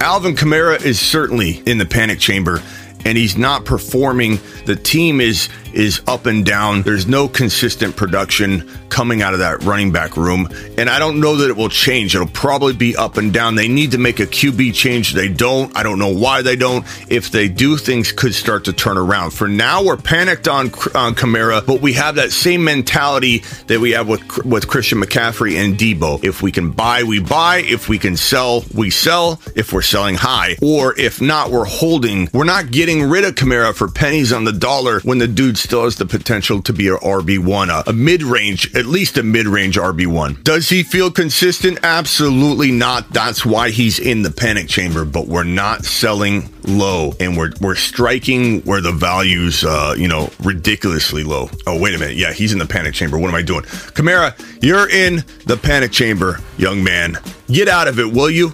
Alvin 0.00 0.36
Kamara 0.36 0.84
is 0.84 1.00
certainly 1.00 1.62
in 1.66 1.78
the 1.78 1.86
panic 1.86 2.18
chamber 2.18 2.62
and 3.04 3.18
he's 3.18 3.36
not 3.36 3.64
performing. 3.64 4.38
The 4.66 4.76
team 4.76 5.20
is 5.20 5.48
is 5.74 6.00
up 6.06 6.26
and 6.26 6.44
down. 6.44 6.82
There's 6.82 7.06
no 7.06 7.28
consistent 7.28 7.96
production 7.96 8.68
coming 8.88 9.22
out 9.22 9.32
of 9.32 9.40
that 9.40 9.62
running 9.64 9.90
back 9.90 10.16
room. 10.16 10.48
And 10.78 10.88
I 10.88 11.00
don't 11.00 11.18
know 11.18 11.36
that 11.36 11.50
it 11.50 11.56
will 11.56 11.68
change. 11.68 12.14
It'll 12.14 12.28
probably 12.28 12.74
be 12.74 12.96
up 12.96 13.16
and 13.16 13.32
down. 13.32 13.56
They 13.56 13.66
need 13.66 13.90
to 13.90 13.98
make 13.98 14.20
a 14.20 14.26
QB 14.26 14.72
change. 14.72 15.14
They 15.14 15.28
don't. 15.28 15.76
I 15.76 15.82
don't 15.82 15.98
know 15.98 16.14
why 16.14 16.42
they 16.42 16.54
don't. 16.54 16.86
If 17.10 17.30
they 17.30 17.48
do, 17.48 17.76
things 17.76 18.12
could 18.12 18.34
start 18.34 18.64
to 18.66 18.72
turn 18.72 18.96
around. 18.96 19.32
For 19.32 19.48
now, 19.48 19.82
we're 19.82 19.96
panicked 19.96 20.46
on, 20.46 20.66
on 20.94 21.14
Kamara, 21.14 21.66
but 21.66 21.80
we 21.80 21.94
have 21.94 22.14
that 22.14 22.30
same 22.30 22.62
mentality 22.62 23.42
that 23.66 23.80
we 23.80 23.90
have 23.92 24.08
with, 24.08 24.44
with 24.44 24.68
Christian 24.68 25.00
McCaffrey 25.00 25.56
and 25.56 25.76
Deebo. 25.76 26.24
If 26.24 26.40
we 26.40 26.52
can 26.52 26.70
buy, 26.70 27.02
we 27.02 27.18
buy. 27.18 27.58
If 27.58 27.88
we 27.88 27.98
can 27.98 28.16
sell, 28.16 28.64
we 28.74 28.90
sell. 28.90 29.40
If 29.56 29.72
we're 29.72 29.82
selling 29.82 30.14
high. 30.14 30.56
Or 30.62 30.96
if 30.96 31.20
not, 31.20 31.50
we're 31.50 31.64
holding. 31.64 32.28
We're 32.32 32.44
not 32.44 32.70
getting 32.70 33.02
rid 33.02 33.24
of 33.24 33.34
Kamara 33.34 33.74
for 33.74 33.88
pennies 33.88 34.32
on 34.32 34.44
the 34.44 34.52
dollar 34.52 35.00
when 35.00 35.18
the 35.18 35.26
dude 35.26 35.58
still 35.64 35.84
has 35.84 35.96
the 35.96 36.06
potential 36.06 36.62
to 36.62 36.72
be 36.72 36.88
a 36.88 36.96
RB1, 36.96 37.68
a, 37.68 37.90
a 37.90 37.92
mid 37.92 38.22
range, 38.22 38.74
at 38.76 38.86
least 38.86 39.16
a 39.18 39.22
mid 39.22 39.46
range 39.46 39.76
RB1. 39.76 40.44
Does 40.44 40.68
he 40.68 40.82
feel 40.82 41.10
consistent? 41.10 41.78
Absolutely 41.82 42.70
not. 42.70 43.08
That's 43.10 43.44
why 43.44 43.70
he's 43.70 43.98
in 43.98 44.22
the 44.22 44.30
panic 44.30 44.68
chamber, 44.68 45.04
but 45.04 45.26
we're 45.26 45.42
not 45.42 45.84
selling 45.84 46.50
low 46.64 47.14
and 47.18 47.36
we're, 47.36 47.52
we're 47.60 47.74
striking 47.74 48.60
where 48.62 48.80
the 48.80 48.92
values, 48.92 49.64
uh, 49.64 49.94
you 49.96 50.06
know, 50.06 50.30
ridiculously 50.42 51.24
low. 51.24 51.48
Oh, 51.66 51.80
wait 51.80 51.94
a 51.94 51.98
minute. 51.98 52.16
Yeah, 52.16 52.32
he's 52.32 52.52
in 52.52 52.58
the 52.58 52.66
panic 52.66 52.94
chamber. 52.94 53.18
What 53.18 53.28
am 53.28 53.34
I 53.34 53.42
doing? 53.42 53.62
Kamara, 53.62 54.34
you're 54.62 54.88
in 54.88 55.24
the 55.46 55.56
panic 55.56 55.90
chamber, 55.90 56.38
young 56.58 56.84
man. 56.84 57.18
Get 57.48 57.68
out 57.68 57.88
of 57.88 57.98
it, 57.98 58.12
will 58.12 58.30
you? 58.30 58.52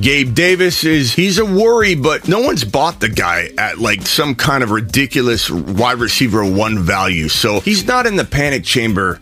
Gabe 0.00 0.34
Davis 0.34 0.84
is 0.84 1.12
he's 1.12 1.38
a 1.38 1.44
worry, 1.44 1.94
but 1.94 2.26
no 2.26 2.40
one's 2.40 2.64
bought 2.64 3.00
the 3.00 3.08
guy 3.08 3.50
at 3.58 3.78
like 3.78 4.06
some 4.06 4.34
kind 4.34 4.62
of 4.62 4.70
ridiculous 4.70 5.50
wide 5.50 5.98
receiver 5.98 6.42
one 6.42 6.78
value. 6.78 7.28
So 7.28 7.60
he's 7.60 7.86
not 7.86 8.06
in 8.06 8.16
the 8.16 8.24
panic 8.24 8.64
chamber 8.64 9.20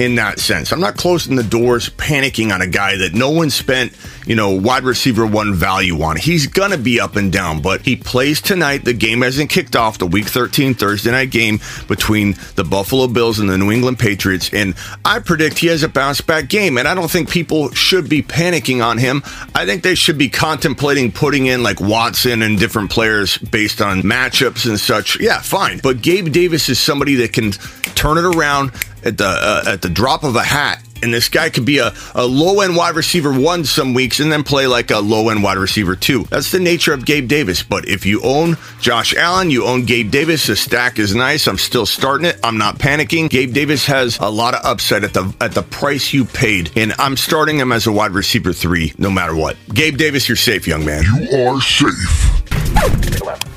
in 0.00 0.14
that 0.14 0.40
sense. 0.40 0.72
I'm 0.72 0.80
not 0.80 0.96
closing 0.96 1.36
the 1.36 1.42
doors, 1.42 1.90
panicking 1.90 2.54
on 2.54 2.62
a 2.62 2.66
guy 2.66 2.96
that 2.96 3.12
no 3.12 3.28
one 3.28 3.50
spent, 3.50 3.92
you 4.26 4.34
know, 4.34 4.50
wide 4.50 4.82
receiver 4.82 5.26
one 5.26 5.52
value 5.52 6.00
on. 6.00 6.16
He's 6.16 6.46
going 6.46 6.70
to 6.70 6.78
be 6.78 6.98
up 6.98 7.16
and 7.16 7.30
down, 7.30 7.60
but 7.60 7.82
he 7.82 7.96
plays 7.96 8.40
tonight. 8.40 8.86
The 8.86 8.94
game 8.94 9.20
hasn't 9.20 9.50
kicked 9.50 9.76
off, 9.76 9.98
the 9.98 10.06
week 10.06 10.24
13 10.24 10.72
Thursday 10.72 11.10
night 11.10 11.30
game 11.30 11.60
between 11.86 12.34
the 12.54 12.64
Buffalo 12.64 13.08
Bills 13.08 13.40
and 13.40 13.50
the 13.50 13.58
New 13.58 13.70
England 13.70 13.98
Patriots. 13.98 14.48
And 14.54 14.74
I 15.04 15.18
predict 15.18 15.58
he 15.58 15.66
has 15.66 15.82
a 15.82 15.88
bounce 15.88 16.22
back 16.22 16.48
game. 16.48 16.78
And 16.78 16.88
I 16.88 16.94
don't 16.94 17.10
think 17.10 17.28
people 17.28 17.70
should 17.72 18.08
be 18.08 18.22
panicking 18.22 18.82
on 18.82 18.96
him. 18.96 19.22
I 19.54 19.66
think 19.66 19.82
they 19.82 19.94
should 19.94 20.16
be 20.16 20.30
contemplating 20.30 21.12
putting 21.12 21.44
in 21.44 21.62
like 21.62 21.78
Watson 21.78 22.40
and 22.40 22.58
different 22.58 22.90
players 22.90 23.36
based 23.36 23.82
on 23.82 24.00
matchups 24.00 24.66
and 24.66 24.80
such. 24.80 25.20
Yeah, 25.20 25.42
fine. 25.42 25.78
But 25.82 26.00
Gabe 26.00 26.32
Davis 26.32 26.70
is 26.70 26.80
somebody 26.80 27.16
that 27.16 27.34
can 27.34 27.52
turn 27.94 28.16
it 28.16 28.24
around 28.24 28.72
at 29.04 29.18
the 29.18 29.26
uh, 29.26 29.64
at 29.66 29.82
the 29.82 29.88
drop 29.88 30.24
of 30.24 30.36
a 30.36 30.42
hat. 30.42 30.82
And 31.02 31.14
this 31.14 31.30
guy 31.30 31.48
could 31.48 31.64
be 31.64 31.78
a, 31.78 31.94
a 32.14 32.26
low 32.26 32.60
end 32.60 32.76
wide 32.76 32.94
receiver 32.94 33.32
one 33.32 33.64
some 33.64 33.94
weeks 33.94 34.20
and 34.20 34.30
then 34.30 34.42
play 34.42 34.66
like 34.66 34.90
a 34.90 34.98
low 34.98 35.30
end 35.30 35.42
wide 35.42 35.56
receiver 35.56 35.96
two. 35.96 36.24
That's 36.24 36.50
the 36.52 36.60
nature 36.60 36.92
of 36.92 37.06
Gabe 37.06 37.26
Davis. 37.26 37.62
But 37.62 37.88
if 37.88 38.04
you 38.04 38.20
own 38.22 38.58
Josh 38.80 39.14
Allen, 39.14 39.50
you 39.50 39.64
own 39.64 39.86
Gabe 39.86 40.10
Davis, 40.10 40.46
the 40.46 40.56
stack 40.56 40.98
is 40.98 41.14
nice. 41.14 41.46
I'm 41.46 41.56
still 41.56 41.86
starting 41.86 42.26
it. 42.26 42.38
I'm 42.44 42.58
not 42.58 42.78
panicking. 42.78 43.30
Gabe 43.30 43.54
Davis 43.54 43.86
has 43.86 44.18
a 44.18 44.28
lot 44.28 44.54
of 44.54 44.62
upside 44.62 45.04
at 45.04 45.14
the 45.14 45.34
at 45.40 45.52
the 45.52 45.62
price 45.62 46.12
you 46.12 46.26
paid. 46.26 46.70
And 46.76 46.92
I'm 46.98 47.16
starting 47.16 47.58
him 47.58 47.72
as 47.72 47.86
a 47.86 47.92
wide 47.92 48.12
receiver 48.12 48.52
three 48.52 48.92
no 48.98 49.10
matter 49.10 49.34
what. 49.34 49.56
Gabe 49.72 49.96
Davis, 49.96 50.28
you're 50.28 50.36
safe, 50.36 50.66
young 50.66 50.84
man. 50.84 51.02
You 51.02 51.46
are 51.46 51.60
safe. 51.62 52.39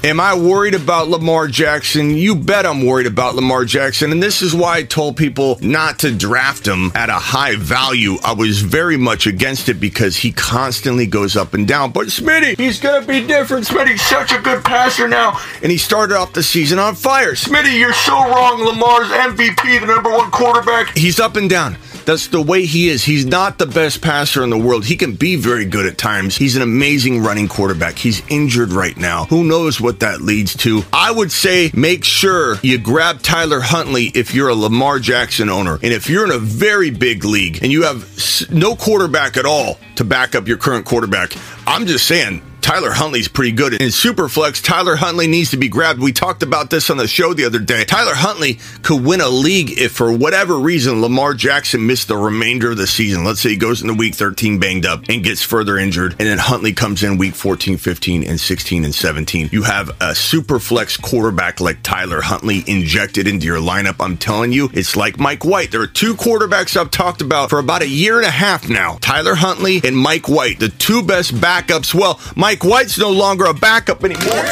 Am 0.06 0.20
I 0.20 0.36
worried 0.36 0.76
about 0.76 1.08
Lamar 1.08 1.48
Jackson? 1.48 2.10
You 2.10 2.36
bet 2.36 2.66
I'm 2.66 2.86
worried 2.86 3.08
about 3.08 3.36
Lamar 3.36 3.64
Jackson. 3.64 4.12
And 4.12 4.22
this 4.22 4.42
is 4.42 4.54
why 4.54 4.80
I 4.80 4.84
told 4.84 5.16
people 5.16 5.58
not 5.62 6.00
to 6.00 6.14
draft 6.14 6.68
him 6.68 6.92
at 6.94 7.10
a 7.10 7.14
high 7.14 7.56
value. 7.56 8.18
I 8.22 8.34
was 8.34 8.62
very 8.62 8.98
much 8.98 9.28
against 9.28 9.70
it 9.70 9.76
because 9.76 10.18
he 10.18 10.34
constantly 10.34 11.08
goes 11.08 11.38
up 11.38 11.54
and 11.54 11.66
down. 11.66 11.94
But 11.94 12.08
Smitty, 12.08 12.58
he's 12.58 12.82
going 12.82 13.00
to 13.02 13.08
be 13.08 13.26
different. 13.26 13.66
Smitty's 13.66 14.02
such 14.02 14.34
a 14.34 14.40
good 14.40 14.66
passer 14.66 15.08
now. 15.08 15.40
And 15.62 15.72
he 15.72 15.78
started 15.78 16.18
off 16.18 16.34
the 16.34 16.44
season 16.44 16.80
on 16.80 16.96
fire. 16.96 17.32
Smitty, 17.32 17.80
you're 17.80 17.94
so 17.94 18.14
wrong. 18.14 18.62
Lamar's 18.62 19.08
MVP, 19.08 19.80
the 19.80 19.86
number 19.86 20.12
one 20.12 20.30
quarterback. 20.32 20.98
He's 20.98 21.22
up 21.22 21.38
and 21.38 21.50
down. 21.50 21.78
That's 22.06 22.28
the 22.28 22.42
way 22.42 22.66
he 22.66 22.90
is. 22.90 23.04
He's 23.04 23.26
not 23.26 23.58
the 23.58 23.66
best 23.66 24.02
passer 24.02 24.44
in 24.44 24.50
the 24.50 24.58
world. 24.58 24.86
He 24.86 24.96
can 24.96 25.16
be 25.16 25.36
very 25.36 25.66
good 25.66 25.86
at 25.86 25.98
times. 25.98 26.36
He's 26.36 26.56
an 26.56 26.62
amazing 26.62 27.24
running 27.24 27.48
quarterback. 27.48 27.98
He's 27.98 28.22
injured 28.30 28.72
right 28.72 28.96
now. 28.98 29.26
Who 29.26 29.44
knows 29.44 29.80
what 29.80 30.02
that 30.02 30.22
leads 30.22 30.56
to? 30.58 30.84
I 30.92 31.12
would 31.12 31.32
say 31.32 31.72
make 31.74 32.04
sure 32.04 32.58
you 32.62 32.78
grab 32.78 33.22
Tyler 33.22 33.62
Huntley 33.62 34.06
if 34.08 34.34
you're 34.34 34.50
a 34.50 34.56
Lamar 34.56 35.00
Jackson 35.00 35.50
owner. 35.50 35.76
And 35.76 35.94
if 35.94 36.10
you're 36.10 36.26
in 36.26 36.32
a 36.32 36.40
very 36.40 36.90
big 36.90 37.24
league 37.24 37.60
and 37.62 37.72
you 37.72 37.84
have 37.84 38.06
no 38.52 38.76
quarterback 38.76 39.38
at 39.38 39.46
all 39.46 39.78
to 39.96 40.04
back 40.04 40.36
up 40.36 40.48
your 40.48 40.58
current 40.58 40.86
quarterback, 40.86 41.34
I'm 41.66 41.86
just 41.86 42.06
saying 42.06 42.42
Tyler 42.64 42.92
Huntley's 42.92 43.28
pretty 43.28 43.52
good. 43.52 43.74
In 43.74 43.90
Superflex, 43.90 44.64
Tyler 44.64 44.96
Huntley 44.96 45.28
needs 45.28 45.52
to 45.52 45.58
be 45.58 45.68
grabbed. 45.68 46.00
We 46.00 46.14
talked 46.14 46.44
about 46.44 46.70
this 46.70 46.90
on 46.90 46.96
the 46.98 47.08
show 47.08 47.34
the 47.34 47.44
other 47.46 47.60
day. 47.60 47.84
Tyler 47.84 48.16
Huntley 48.16 48.58
could 48.82 49.04
win 49.04 49.20
a 49.20 49.28
league 49.28 49.78
if, 49.78 49.92
for 49.92 50.12
whatever 50.12 50.58
reason, 50.58 51.02
Lamar 51.02 51.34
Jackson 51.34 51.86
missed 51.86 52.08
the 52.08 52.18
remainder 52.18 52.72
of 52.72 52.78
the 52.78 52.88
season. 52.88 53.26
Let's 53.26 53.42
say 53.42 53.50
he 53.50 53.58
goes 53.58 53.82
into 53.82 53.94
week 53.94 54.16
13 54.16 54.60
banged 54.60 54.86
up 54.86 55.04
and 55.10 55.24
gets 55.24 55.44
further 55.44 55.78
injured, 55.78 56.14
and 56.14 56.22
then 56.28 56.38
Huntley 56.38 56.74
comes 56.74 57.04
in 57.04 57.18
week 57.18 57.36
14, 57.36 57.78
15, 57.78 58.24
and 58.24 58.40
16 58.40 58.86
and 58.86 58.96
17. 58.96 59.50
You 59.52 59.64
have 59.64 59.90
a 59.90 60.14
Superflex 60.14 61.02
quarterback 61.02 61.60
like 61.60 61.84
Tyler 61.84 62.22
Huntley 62.22 62.64
injected 62.66 63.28
into 63.28 63.46
your 63.46 63.60
lineup. 63.60 63.98
I'm 64.00 64.16
telling 64.16 64.54
you, 64.54 64.70
it's 64.74 64.96
like 64.96 65.20
Mike 65.20 65.44
White. 65.44 65.72
There 65.72 65.82
are 65.82 65.88
two 65.88 66.16
quarterbacks 66.16 66.78
I've 66.78 66.92
talked 66.92 67.22
about 67.22 67.50
for 67.50 67.60
about 67.60 67.82
a 67.82 67.90
year 67.90 68.18
and 68.18 68.26
a 68.26 68.32
half 68.32 68.70
now 68.70 68.98
Tyler 69.02 69.36
Huntley 69.36 69.82
and 69.84 69.98
Mike 69.98 70.30
White, 70.30 70.60
the 70.60 70.70
two 70.70 71.04
best 71.04 71.34
backups. 71.36 71.94
Well, 71.94 72.22
Mike 72.36 72.53
Mike 72.54 72.64
White's 72.66 73.00
no 73.00 73.10
longer 73.10 73.46
a 73.46 73.54
backup 73.56 74.04
anymore. 74.04 74.44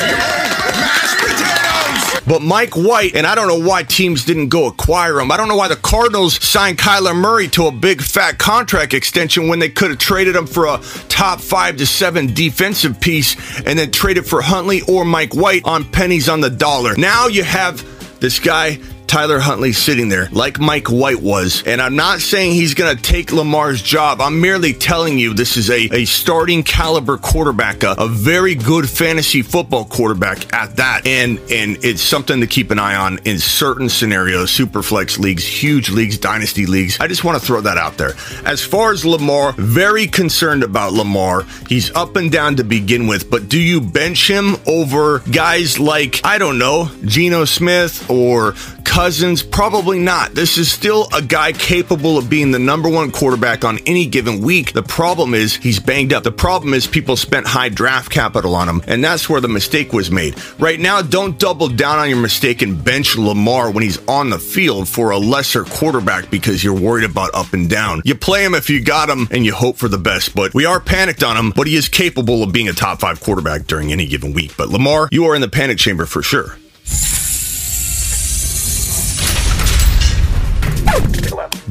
But 2.25 2.41
Mike 2.41 2.75
White, 2.75 3.13
and 3.13 3.27
I 3.27 3.35
don't 3.35 3.47
know 3.47 3.67
why 3.67 3.83
teams 3.83 4.25
didn't 4.25 4.49
go 4.49 4.65
acquire 4.65 5.19
him. 5.19 5.31
I 5.31 5.37
don't 5.37 5.47
know 5.47 5.55
why 5.55 5.67
the 5.67 5.75
Cardinals 5.75 6.43
signed 6.43 6.79
Kyler 6.79 7.15
Murray 7.15 7.47
to 7.49 7.67
a 7.67 7.71
big 7.71 8.01
fat 8.01 8.39
contract 8.39 8.95
extension 8.95 9.47
when 9.47 9.59
they 9.59 9.69
could 9.69 9.91
have 9.91 9.99
traded 9.99 10.35
him 10.35 10.47
for 10.47 10.65
a 10.65 10.79
top 11.09 11.41
five 11.41 11.77
to 11.77 11.85
seven 11.85 12.33
defensive 12.33 12.99
piece 12.99 13.35
and 13.67 13.77
then 13.77 13.91
traded 13.91 14.25
for 14.25 14.41
Huntley 14.41 14.81
or 14.87 15.05
Mike 15.05 15.35
White 15.35 15.61
on 15.65 15.83
pennies 15.83 16.27
on 16.27 16.41
the 16.41 16.49
dollar. 16.49 16.95
Now 16.95 17.27
you 17.27 17.43
have 17.43 17.85
this 18.19 18.39
guy 18.39 18.79
Tyler 19.11 19.39
Huntley 19.39 19.73
sitting 19.73 20.07
there 20.07 20.29
like 20.31 20.57
Mike 20.57 20.87
White 20.87 21.21
was. 21.21 21.63
And 21.67 21.81
I'm 21.81 21.97
not 21.97 22.21
saying 22.21 22.53
he's 22.53 22.75
going 22.75 22.95
to 22.95 23.03
take 23.03 23.33
Lamar's 23.33 23.81
job. 23.81 24.21
I'm 24.21 24.39
merely 24.39 24.71
telling 24.71 25.19
you 25.19 25.33
this 25.33 25.57
is 25.57 25.69
a, 25.69 25.93
a 25.93 26.05
starting 26.05 26.63
caliber 26.63 27.17
quarterback, 27.17 27.83
a, 27.83 27.93
a 27.97 28.07
very 28.07 28.55
good 28.55 28.89
fantasy 28.89 29.41
football 29.41 29.83
quarterback 29.83 30.53
at 30.53 30.77
that. 30.77 31.05
And, 31.05 31.39
and 31.51 31.83
it's 31.83 32.01
something 32.01 32.39
to 32.39 32.47
keep 32.47 32.71
an 32.71 32.79
eye 32.79 32.95
on 32.95 33.19
in 33.25 33.37
certain 33.37 33.89
scenarios, 33.89 34.49
super 34.49 34.81
flex 34.81 35.19
leagues, 35.19 35.45
huge 35.45 35.89
leagues, 35.89 36.17
dynasty 36.17 36.65
leagues. 36.65 36.97
I 37.01 37.07
just 37.07 37.25
want 37.25 37.37
to 37.37 37.45
throw 37.45 37.59
that 37.59 37.77
out 37.77 37.97
there. 37.97 38.13
As 38.45 38.63
far 38.63 38.93
as 38.93 39.03
Lamar, 39.03 39.51
very 39.57 40.07
concerned 40.07 40.63
about 40.63 40.93
Lamar. 40.93 41.43
He's 41.67 41.93
up 41.97 42.15
and 42.15 42.31
down 42.31 42.55
to 42.55 42.63
begin 42.63 43.07
with, 43.07 43.29
but 43.29 43.49
do 43.49 43.59
you 43.59 43.81
bench 43.81 44.29
him 44.29 44.55
over 44.65 45.19
guys 45.19 45.79
like, 45.79 46.21
I 46.23 46.37
don't 46.37 46.57
know, 46.57 46.89
Geno 47.03 47.43
Smith 47.43 48.09
or 48.09 48.53
Cousins? 49.01 49.41
Probably 49.41 49.97
not. 49.97 50.35
This 50.35 50.59
is 50.59 50.71
still 50.71 51.07
a 51.11 51.23
guy 51.23 51.53
capable 51.53 52.19
of 52.19 52.29
being 52.29 52.51
the 52.51 52.59
number 52.59 52.87
one 52.87 53.09
quarterback 53.09 53.65
on 53.65 53.79
any 53.87 54.05
given 54.05 54.41
week. 54.41 54.73
The 54.73 54.83
problem 54.83 55.33
is 55.33 55.55
he's 55.55 55.79
banged 55.79 56.13
up. 56.13 56.23
The 56.23 56.31
problem 56.31 56.75
is 56.75 56.85
people 56.85 57.15
spent 57.15 57.47
high 57.47 57.69
draft 57.69 58.11
capital 58.11 58.53
on 58.53 58.69
him, 58.69 58.83
and 58.85 59.03
that's 59.03 59.27
where 59.27 59.41
the 59.41 59.47
mistake 59.47 59.91
was 59.91 60.11
made. 60.11 60.35
Right 60.59 60.79
now, 60.79 61.01
don't 61.01 61.39
double 61.39 61.67
down 61.67 61.97
on 61.97 62.09
your 62.09 62.19
mistake 62.19 62.61
and 62.61 62.85
bench 62.85 63.17
Lamar 63.17 63.71
when 63.71 63.81
he's 63.81 63.97
on 64.07 64.29
the 64.29 64.37
field 64.37 64.87
for 64.87 65.09
a 65.09 65.17
lesser 65.17 65.63
quarterback 65.63 66.29
because 66.29 66.63
you're 66.63 66.79
worried 66.79 67.09
about 67.09 67.33
up 67.33 67.53
and 67.53 67.67
down. 67.67 68.03
You 68.05 68.13
play 68.13 68.45
him 68.45 68.53
if 68.53 68.69
you 68.69 68.83
got 68.83 69.09
him 69.09 69.27
and 69.31 69.43
you 69.43 69.53
hope 69.55 69.77
for 69.77 69.87
the 69.87 69.97
best, 69.97 70.35
but 70.35 70.53
we 70.53 70.67
are 70.67 70.79
panicked 70.79 71.23
on 71.23 71.35
him, 71.37 71.53
but 71.55 71.65
he 71.65 71.75
is 71.75 71.89
capable 71.89 72.43
of 72.43 72.53
being 72.53 72.69
a 72.69 72.73
top 72.73 72.99
five 72.99 73.19
quarterback 73.19 73.65
during 73.65 73.91
any 73.91 74.05
given 74.05 74.31
week. 74.31 74.55
But 74.55 74.69
Lamar, 74.69 75.09
you 75.11 75.25
are 75.25 75.33
in 75.33 75.41
the 75.41 75.49
panic 75.49 75.79
chamber 75.79 76.05
for 76.05 76.21
sure. 76.21 76.55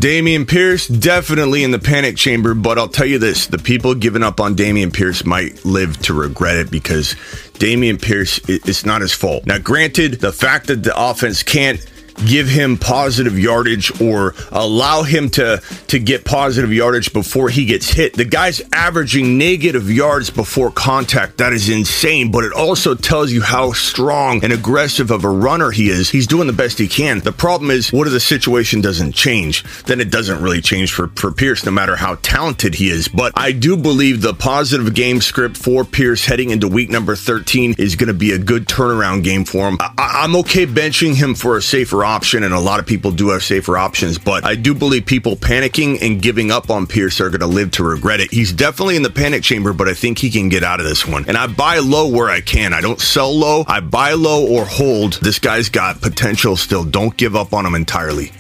Dameon 0.01 0.49
Pierce 0.49 0.89
definitely 0.89 1.63
in 1.63 1.73
the 1.73 1.79
panic 1.79 2.17
chamber, 2.17 2.55
but 2.55 2.79
I'll 2.79 2.89
tell 2.89 3.05
you 3.05 3.19
this: 3.19 3.47
the 3.47 3.59
people 3.59 3.95
giving 3.95 4.23
up 4.23 4.41
on 4.41 4.57
Dameon 4.57 4.95
Pierce 4.95 5.27
might 5.27 5.63
live 5.67 6.01
to 6.05 6.15
regret 6.15 6.57
it 6.57 6.71
because 6.71 7.13
Dameon 7.59 8.01
Pierce 8.01 8.41
it's 8.49 8.87
not 8.87 9.03
his 9.03 9.13
fault. 9.13 9.45
Now, 9.45 9.59
granted, 9.59 10.15
the 10.15 10.33
fact 10.33 10.69
that 10.69 10.85
the 10.85 10.99
offense 10.99 11.43
can't 11.43 11.85
give 12.27 12.49
him 12.49 12.77
positive 12.77 13.39
yardage 13.39 14.01
or 14.01 14.35
allow 14.51 15.03
him 15.03 15.29
to 15.31 15.63
to 15.89 15.99
get 15.99 16.25
positive 16.25 16.73
yardage 16.73 17.13
before 17.13 17.49
he 17.49 17.65
gets 17.65 17.91
hit. 17.91 18.15
The 18.15 18.25
guy's 18.25 18.63
averaging 18.73 19.39
negative 19.39 19.91
yards 19.91 20.31
before 20.31 20.71
contact. 20.71 21.39
That 21.39 21.53
is 21.53 21.69
insane, 21.69 22.31
but 22.31 22.45
it 22.45 22.53
also 22.53 22.95
tells 22.95 23.33
you 23.33 23.43
how 23.43 23.73
strong 23.73 24.43
and 24.45 24.53
aggressive 24.53 25.11
of 25.11 25.25
a 25.25 25.29
runner 25.29 25.71
he 25.71 25.89
is. 25.89 26.11
He's 26.11 26.27
doing 26.27 26.47
the 26.47 26.53
best 26.53 26.79
he 26.79 26.89
can. 26.89 27.21
The 27.21 27.33
problem 27.33 27.71
is 27.71 27.93
what 27.93 28.07
if 28.07 28.13
the 28.13 28.21
situation 28.21 28.81
doesn't 28.81 29.13
change? 29.13 29.65
Then 29.85 30.01
it 30.01 30.11
doesn't 30.11 30.43
really 30.43 30.61
change 30.61 30.93
for, 30.93 31.09
for 31.09 31.33
Pierce 31.33 31.65
no 31.65 31.71
matter 31.71 31.97
how 31.97 32.17
talented 32.23 32.75
he 32.75 32.91
is. 32.91 33.09
But 33.09 33.33
I 33.37 33.53
do 33.53 33.77
believe 33.77 34.23
the 34.23 34.35
positive 34.35 34.95
game 34.95 35.21
script 35.21 35.57
for 35.57 35.85
Pierce 35.85 36.25
heading 36.25 36.51
into 36.51 36.69
week 36.69 36.91
number 36.91 37.17
13 37.17 37.75
is 37.79 37.97
going 37.97 38.09
to 38.09 38.15
be 38.15 38.33
a 38.33 38.39
good 38.39 38.67
turnaround 38.67 39.25
game 39.25 39.45
for 39.45 39.69
him. 39.69 39.79
I, 39.81 40.23
I'm 40.25 40.37
okay 40.37 40.67
benching 40.67 41.15
him 41.15 41.35
for 41.35 41.57
a 41.57 41.63
safer 41.63 42.05
option, 42.11 42.43
and 42.43 42.53
a 42.53 42.61
lot 42.61 42.81
of 42.81 42.87
people 42.87 43.13
do 43.13 43.29
have 43.31 43.43
safer 43.43 43.79
options, 43.79 44.19
but 44.19 44.45
I 44.45 44.57
do 44.57 44.75
believe 44.75 45.07
people 45.07 45.37
panicking 45.37 46.03
and 46.03 46.21
giving 46.21 46.51
up 46.51 46.69
on 46.69 46.87
Pierce 46.87 47.21
are 47.21 47.31
going 47.31 47.41
to 47.41 47.47
live 47.47 47.71
to 47.73 47.85
regret 47.85 48.21
it. 48.21 48.31
He's 48.33 48.53
definitely 48.53 48.97
in 48.97 49.03
the 49.03 49.11
panic 49.11 49.43
chamber, 49.43 49.73
but 49.73 49.89
I 49.89 49.95
think 49.95 50.19
he 50.19 50.31
can 50.31 50.49
get 50.49 50.65
out 50.65 50.81
of 50.81 50.87
this 50.87 51.07
one. 51.07 51.25
And 51.29 51.37
I 51.37 51.47
buy 51.47 51.79
low 51.79 52.09
where 52.09 52.29
I 52.29 52.41
can. 52.41 52.75
I 52.75 52.81
don't 52.81 53.01
sell 53.01 53.33
low. 53.33 53.65
I 53.67 53.81
buy 53.81 54.13
low 54.13 54.47
or 54.47 54.65
hold. 54.65 55.15
This 55.23 55.39
guy's 55.39 55.69
got 55.69 56.01
potential 56.01 56.57
still. 56.57 56.85
Don't 56.85 57.17
give 57.17 57.37
up 57.37 57.55
on 57.55 57.65
him 57.65 57.75
entirely. 57.75 58.33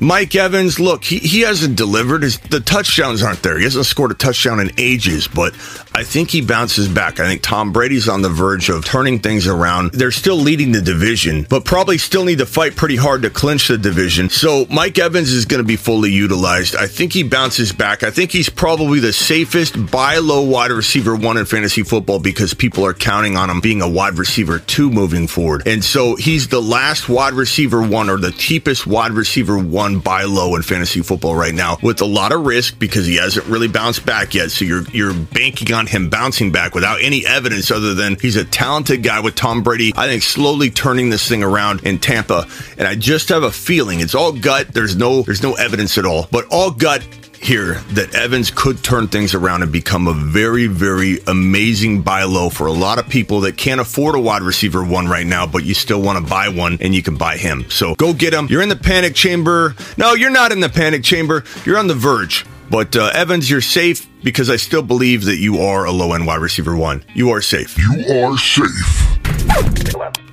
Mike 0.00 0.34
Evans, 0.34 0.80
look, 0.80 1.04
he, 1.04 1.18
he 1.18 1.40
hasn't 1.42 1.76
delivered. 1.76 2.22
His, 2.22 2.38
the 2.38 2.60
touchdowns 2.60 3.22
aren't 3.22 3.42
there. 3.42 3.58
He 3.58 3.64
hasn't 3.64 3.84
scored 3.84 4.10
a 4.10 4.14
touchdown 4.14 4.58
in 4.58 4.72
ages, 4.78 5.28
but 5.28 5.54
I 5.94 6.04
think 6.04 6.30
he 6.30 6.40
bounces 6.40 6.88
back. 6.88 7.20
I 7.20 7.26
think 7.26 7.42
Tom 7.42 7.72
Brady's 7.72 8.08
on 8.08 8.22
the 8.22 8.30
verge 8.30 8.70
of 8.70 8.84
turning 8.84 9.18
things 9.18 9.46
around. 9.46 9.92
They're 9.92 10.10
still 10.10 10.36
leading 10.36 10.72
the 10.72 10.80
division, 10.80 11.46
but 11.50 11.66
probably 11.66 11.98
still 11.98 12.24
need 12.24 12.38
to 12.38 12.46
fight 12.46 12.76
pretty 12.76 12.96
hard 12.96 13.22
to 13.22 13.30
clinch 13.30 13.68
the 13.68 13.76
division. 13.76 14.30
So 14.30 14.66
Mike 14.70 14.98
Evans 14.98 15.32
is 15.32 15.44
going 15.44 15.62
to 15.62 15.66
be 15.66 15.76
fully 15.76 16.10
utilized. 16.10 16.76
I 16.76 16.86
think 16.86 17.12
he 17.12 17.22
bounces 17.22 17.72
back. 17.72 18.02
I 18.02 18.10
think 18.10 18.32
he's 18.32 18.48
probably 18.48 19.00
the 19.00 19.12
safest 19.12 19.90
buy 19.90 20.16
low 20.16 20.42
wide 20.42 20.70
receiver 20.70 21.14
one 21.14 21.36
in 21.36 21.44
fantasy 21.44 21.82
football 21.82 22.18
because 22.18 22.54
people 22.54 22.86
are 22.86 22.94
counting 22.94 23.36
on 23.36 23.50
him 23.50 23.60
being 23.60 23.82
a 23.82 23.88
wide 23.88 24.16
receiver 24.16 24.60
two 24.60 24.90
moving 24.90 25.26
forward. 25.26 25.66
And 25.66 25.84
so 25.84 26.16
he's 26.16 26.48
the 26.48 26.62
last 26.62 27.08
wide 27.08 27.34
receiver 27.34 27.82
one 27.82 28.08
or 28.08 28.16
the 28.16 28.32
cheapest 28.32 28.86
wide 28.86 29.12
receiver 29.12 29.58
one 29.58 29.89
on 29.90 30.00
buy 30.00 30.24
low 30.24 30.56
in 30.56 30.62
fantasy 30.62 31.02
football 31.02 31.34
right 31.34 31.54
now 31.54 31.78
with 31.82 32.00
a 32.00 32.06
lot 32.06 32.32
of 32.32 32.46
risk 32.46 32.78
because 32.78 33.06
he 33.06 33.16
hasn't 33.16 33.46
really 33.46 33.68
bounced 33.68 34.06
back 34.06 34.34
yet. 34.34 34.50
So 34.50 34.64
you're 34.64 34.84
you're 34.90 35.14
banking 35.14 35.72
on 35.74 35.86
him 35.86 36.08
bouncing 36.08 36.52
back 36.52 36.74
without 36.74 36.98
any 37.02 37.26
evidence 37.26 37.70
other 37.70 37.94
than 37.94 38.16
he's 38.20 38.36
a 38.36 38.44
talented 38.44 39.02
guy 39.02 39.20
with 39.20 39.34
Tom 39.34 39.62
Brady. 39.62 39.92
I 39.96 40.06
think 40.06 40.22
slowly 40.22 40.70
turning 40.70 41.10
this 41.10 41.28
thing 41.28 41.42
around 41.42 41.84
in 41.84 41.98
Tampa, 41.98 42.46
and 42.78 42.86
I 42.86 42.94
just 42.94 43.28
have 43.28 43.42
a 43.42 43.50
feeling 43.50 44.00
it's 44.00 44.14
all 44.14 44.32
gut. 44.32 44.68
There's 44.68 44.96
no 44.96 45.22
there's 45.22 45.42
no 45.42 45.54
evidence 45.54 45.98
at 45.98 46.04
all, 46.04 46.28
but 46.30 46.46
all 46.50 46.70
gut 46.70 47.02
here 47.40 47.74
that 47.92 48.14
Evans 48.14 48.50
could 48.50 48.82
turn 48.84 49.08
things 49.08 49.34
around 49.34 49.62
and 49.62 49.72
become 49.72 50.06
a 50.06 50.12
very, 50.12 50.66
very 50.66 51.18
amazing 51.26 52.02
buy 52.02 52.24
low 52.24 52.50
for 52.50 52.66
a 52.66 52.72
lot 52.72 52.98
of 52.98 53.08
people 53.08 53.40
that 53.40 53.56
can't 53.56 53.80
afford 53.80 54.14
a 54.14 54.20
wide 54.20 54.42
receiver 54.42 54.84
one 54.84 55.06
right 55.06 55.26
now, 55.26 55.46
but 55.46 55.64
you 55.64 55.72
still 55.74 56.02
want 56.02 56.22
to 56.22 56.30
buy 56.30 56.48
one 56.48 56.78
and 56.80 56.94
you 56.94 57.02
can 57.02 57.16
buy 57.16 57.36
him. 57.36 57.68
So 57.70 57.94
go 57.94 58.12
get 58.12 58.34
him. 58.34 58.46
You're 58.50 58.62
in 58.62 58.68
the 58.68 58.76
panic 58.76 59.14
chamber. 59.14 59.74
No, 59.96 60.14
you're 60.14 60.30
not 60.30 60.52
in 60.52 60.60
the 60.60 60.68
panic 60.68 61.02
chamber. 61.02 61.44
You're 61.64 61.78
on 61.78 61.86
the 61.86 61.94
verge. 61.94 62.44
But 62.70 62.94
uh, 62.94 63.10
Evans, 63.14 63.50
you're 63.50 63.60
safe 63.60 64.06
because 64.22 64.48
I 64.48 64.56
still 64.56 64.82
believe 64.82 65.24
that 65.24 65.38
you 65.38 65.58
are 65.60 65.86
a 65.86 65.90
low 65.90 66.12
end 66.12 66.26
wide 66.26 66.40
receiver 66.40 66.76
one. 66.76 67.02
You 67.14 67.30
are 67.30 67.42
safe. 67.42 67.76
You 67.78 68.22
are 68.22 68.38
safe. 68.38 69.19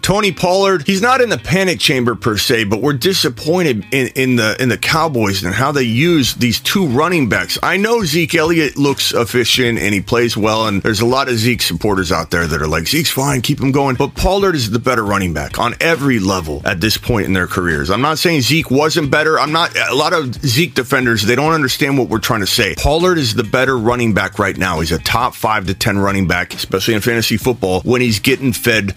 Tony 0.07 0.31
Pollard, 0.31 0.87
he's 0.87 1.01
not 1.01 1.19
in 1.19 1.27
the 1.27 1.37
panic 1.37 1.81
chamber 1.81 2.15
per 2.15 2.37
se, 2.37 2.63
but 2.63 2.81
we're 2.81 2.93
disappointed 2.93 3.85
in, 3.91 4.07
in 4.15 4.35
the 4.37 4.55
in 4.57 4.69
the 4.69 4.77
Cowboys 4.77 5.43
and 5.43 5.53
how 5.53 5.73
they 5.73 5.83
use 5.83 6.33
these 6.35 6.61
two 6.61 6.87
running 6.87 7.27
backs. 7.27 7.59
I 7.61 7.75
know 7.75 8.05
Zeke 8.05 8.35
Elliott 8.35 8.77
looks 8.77 9.13
efficient 9.13 9.77
and 9.77 9.93
he 9.93 9.99
plays 9.99 10.37
well, 10.37 10.67
and 10.67 10.81
there's 10.81 11.01
a 11.01 11.05
lot 11.05 11.27
of 11.27 11.35
Zeke 11.35 11.61
supporters 11.61 12.09
out 12.09 12.31
there 12.31 12.47
that 12.47 12.61
are 12.61 12.69
like, 12.69 12.87
Zeke's 12.87 13.11
fine, 13.11 13.41
keep 13.41 13.59
him 13.59 13.73
going. 13.73 13.97
But 13.97 14.15
Pollard 14.15 14.55
is 14.55 14.71
the 14.71 14.79
better 14.79 15.03
running 15.03 15.33
back 15.33 15.59
on 15.59 15.75
every 15.81 16.19
level 16.19 16.61
at 16.63 16.79
this 16.79 16.97
point 16.97 17.25
in 17.25 17.33
their 17.33 17.47
careers. 17.47 17.89
I'm 17.89 17.99
not 17.99 18.17
saying 18.17 18.39
Zeke 18.43 18.71
wasn't 18.71 19.11
better. 19.11 19.37
I'm 19.37 19.51
not 19.51 19.75
a 19.77 19.93
lot 19.93 20.13
of 20.13 20.35
Zeke 20.35 20.73
defenders, 20.73 21.23
they 21.23 21.35
don't 21.35 21.51
understand 21.51 21.97
what 21.97 22.07
we're 22.07 22.19
trying 22.19 22.39
to 22.39 22.47
say. 22.47 22.75
Pollard 22.75 23.17
is 23.17 23.33
the 23.33 23.43
better 23.43 23.77
running 23.77 24.13
back 24.13 24.39
right 24.39 24.55
now. 24.55 24.79
He's 24.79 24.93
a 24.93 24.99
top 24.99 25.35
five 25.35 25.67
to 25.67 25.73
ten 25.73 25.97
running 25.97 26.27
back, 26.27 26.53
especially 26.53 26.93
in 26.93 27.01
fantasy 27.01 27.35
football, 27.35 27.81
when 27.81 27.99
he's 27.99 28.21
getting 28.21 28.53
fed 28.53 28.96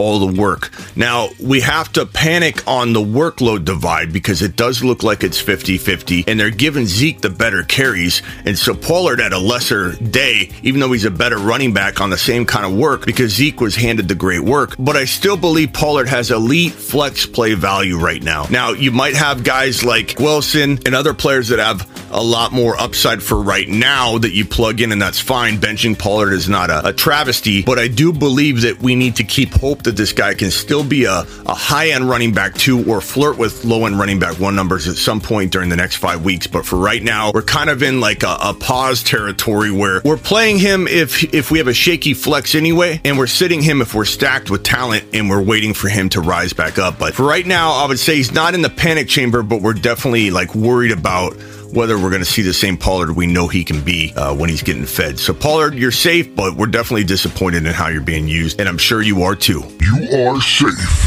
all 0.00 0.18
the 0.18 0.40
work. 0.40 0.70
Now, 0.96 1.28
we 1.40 1.60
have 1.60 1.92
to 1.92 2.06
panic 2.06 2.66
on 2.66 2.92
the 2.92 3.00
workload 3.00 3.64
divide 3.64 4.12
because 4.12 4.42
it 4.42 4.56
does 4.56 4.82
look 4.82 5.02
like 5.02 5.22
it's 5.22 5.40
50 5.40 5.78
50, 5.78 6.24
and 6.26 6.40
they're 6.40 6.50
giving 6.50 6.86
Zeke 6.86 7.20
the 7.20 7.30
better 7.30 7.62
carries. 7.62 8.22
And 8.44 8.58
so 8.58 8.74
Pollard 8.74 9.20
had 9.20 9.32
a 9.32 9.38
lesser 9.38 9.92
day, 9.96 10.50
even 10.62 10.80
though 10.80 10.92
he's 10.92 11.04
a 11.04 11.10
better 11.10 11.38
running 11.38 11.72
back 11.72 12.00
on 12.00 12.10
the 12.10 12.18
same 12.18 12.46
kind 12.46 12.64
of 12.64 12.76
work 12.76 13.04
because 13.06 13.32
Zeke 13.32 13.60
was 13.60 13.76
handed 13.76 14.08
the 14.08 14.14
great 14.14 14.40
work. 14.40 14.74
But 14.78 14.96
I 14.96 15.04
still 15.04 15.36
believe 15.36 15.72
Pollard 15.72 16.08
has 16.08 16.30
elite 16.30 16.72
flex 16.72 17.26
play 17.26 17.54
value 17.54 17.98
right 17.98 18.22
now. 18.22 18.46
Now, 18.50 18.70
you 18.70 18.90
might 18.90 19.14
have 19.14 19.44
guys 19.44 19.84
like 19.84 20.16
Wilson 20.18 20.78
and 20.86 20.94
other 20.94 21.14
players 21.14 21.48
that 21.48 21.58
have 21.58 21.86
a 22.10 22.22
lot 22.22 22.52
more 22.52 22.80
upside 22.80 23.22
for 23.22 23.40
right 23.40 23.68
now 23.68 24.18
that 24.18 24.32
you 24.32 24.44
plug 24.44 24.80
in, 24.80 24.92
and 24.92 25.00
that's 25.00 25.20
fine. 25.20 25.58
Benching 25.58 25.98
Pollard 25.98 26.32
is 26.32 26.48
not 26.48 26.70
a, 26.70 26.88
a 26.88 26.92
travesty, 26.92 27.62
but 27.62 27.78
I 27.78 27.88
do 27.88 28.12
believe 28.12 28.62
that 28.62 28.80
we 28.80 28.94
need 28.94 29.16
to 29.16 29.24
keep 29.24 29.52
hope 29.52 29.82
that 29.90 29.96
this 29.96 30.12
guy 30.12 30.34
can 30.34 30.52
still 30.52 30.84
be 30.84 31.04
a, 31.04 31.26
a 31.46 31.54
high 31.54 31.90
end 31.90 32.08
running 32.08 32.32
back 32.32 32.54
two 32.54 32.88
or 32.88 33.00
flirt 33.00 33.36
with 33.36 33.64
low 33.64 33.86
end 33.86 33.98
running 33.98 34.20
back 34.20 34.38
one 34.38 34.54
numbers 34.54 34.86
at 34.86 34.94
some 34.94 35.20
point 35.20 35.50
during 35.50 35.68
the 35.68 35.76
next 35.76 35.96
five 35.96 36.24
weeks. 36.24 36.46
But 36.46 36.64
for 36.64 36.76
right 36.76 37.02
now, 37.02 37.32
we're 37.34 37.42
kind 37.42 37.68
of 37.68 37.82
in 37.82 38.00
like 38.00 38.22
a, 38.22 38.36
a 38.40 38.54
pause 38.54 39.02
territory 39.02 39.72
where 39.72 40.00
we're 40.04 40.16
playing 40.16 40.58
him 40.58 40.86
if 40.86 41.34
if 41.34 41.50
we 41.50 41.58
have 41.58 41.66
a 41.66 41.74
shaky 41.74 42.14
flex 42.14 42.54
anyway, 42.54 43.00
and 43.04 43.18
we're 43.18 43.26
sitting 43.26 43.62
him 43.62 43.82
if 43.82 43.94
we're 43.94 44.04
stacked 44.04 44.48
with 44.48 44.62
talent 44.62 45.04
and 45.12 45.28
we're 45.28 45.42
waiting 45.42 45.74
for 45.74 45.88
him 45.88 46.08
to 46.10 46.20
rise 46.20 46.52
back 46.52 46.78
up. 46.78 46.98
But 46.98 47.14
for 47.14 47.26
right 47.26 47.46
now, 47.46 47.72
I 47.72 47.86
would 47.86 47.98
say 47.98 48.16
he's 48.16 48.32
not 48.32 48.54
in 48.54 48.62
the 48.62 48.70
panic 48.70 49.08
chamber, 49.08 49.42
but 49.42 49.60
we're 49.60 49.74
definitely 49.74 50.30
like 50.30 50.54
worried 50.54 50.92
about 50.92 51.36
whether 51.72 51.96
we're 51.96 52.10
going 52.10 52.22
to 52.22 52.28
see 52.28 52.42
the 52.42 52.52
same 52.52 52.76
Pollard 52.76 53.16
we 53.16 53.26
know 53.26 53.48
he 53.48 53.64
can 53.64 53.82
be 53.82 54.12
uh, 54.14 54.34
when 54.34 54.50
he's 54.50 54.62
getting 54.62 54.84
fed. 54.84 55.18
So, 55.18 55.32
Pollard, 55.32 55.74
you're 55.74 55.92
safe, 55.92 56.34
but 56.34 56.54
we're 56.54 56.66
definitely 56.66 57.04
disappointed 57.04 57.66
in 57.66 57.72
how 57.72 57.88
you're 57.88 58.00
being 58.00 58.26
used, 58.28 58.60
and 58.60 58.68
I'm 58.68 58.78
sure 58.78 59.02
you 59.02 59.22
are 59.22 59.36
too. 59.36 59.62
You 59.80 60.08
are 60.18 60.40
safe. 60.40 61.06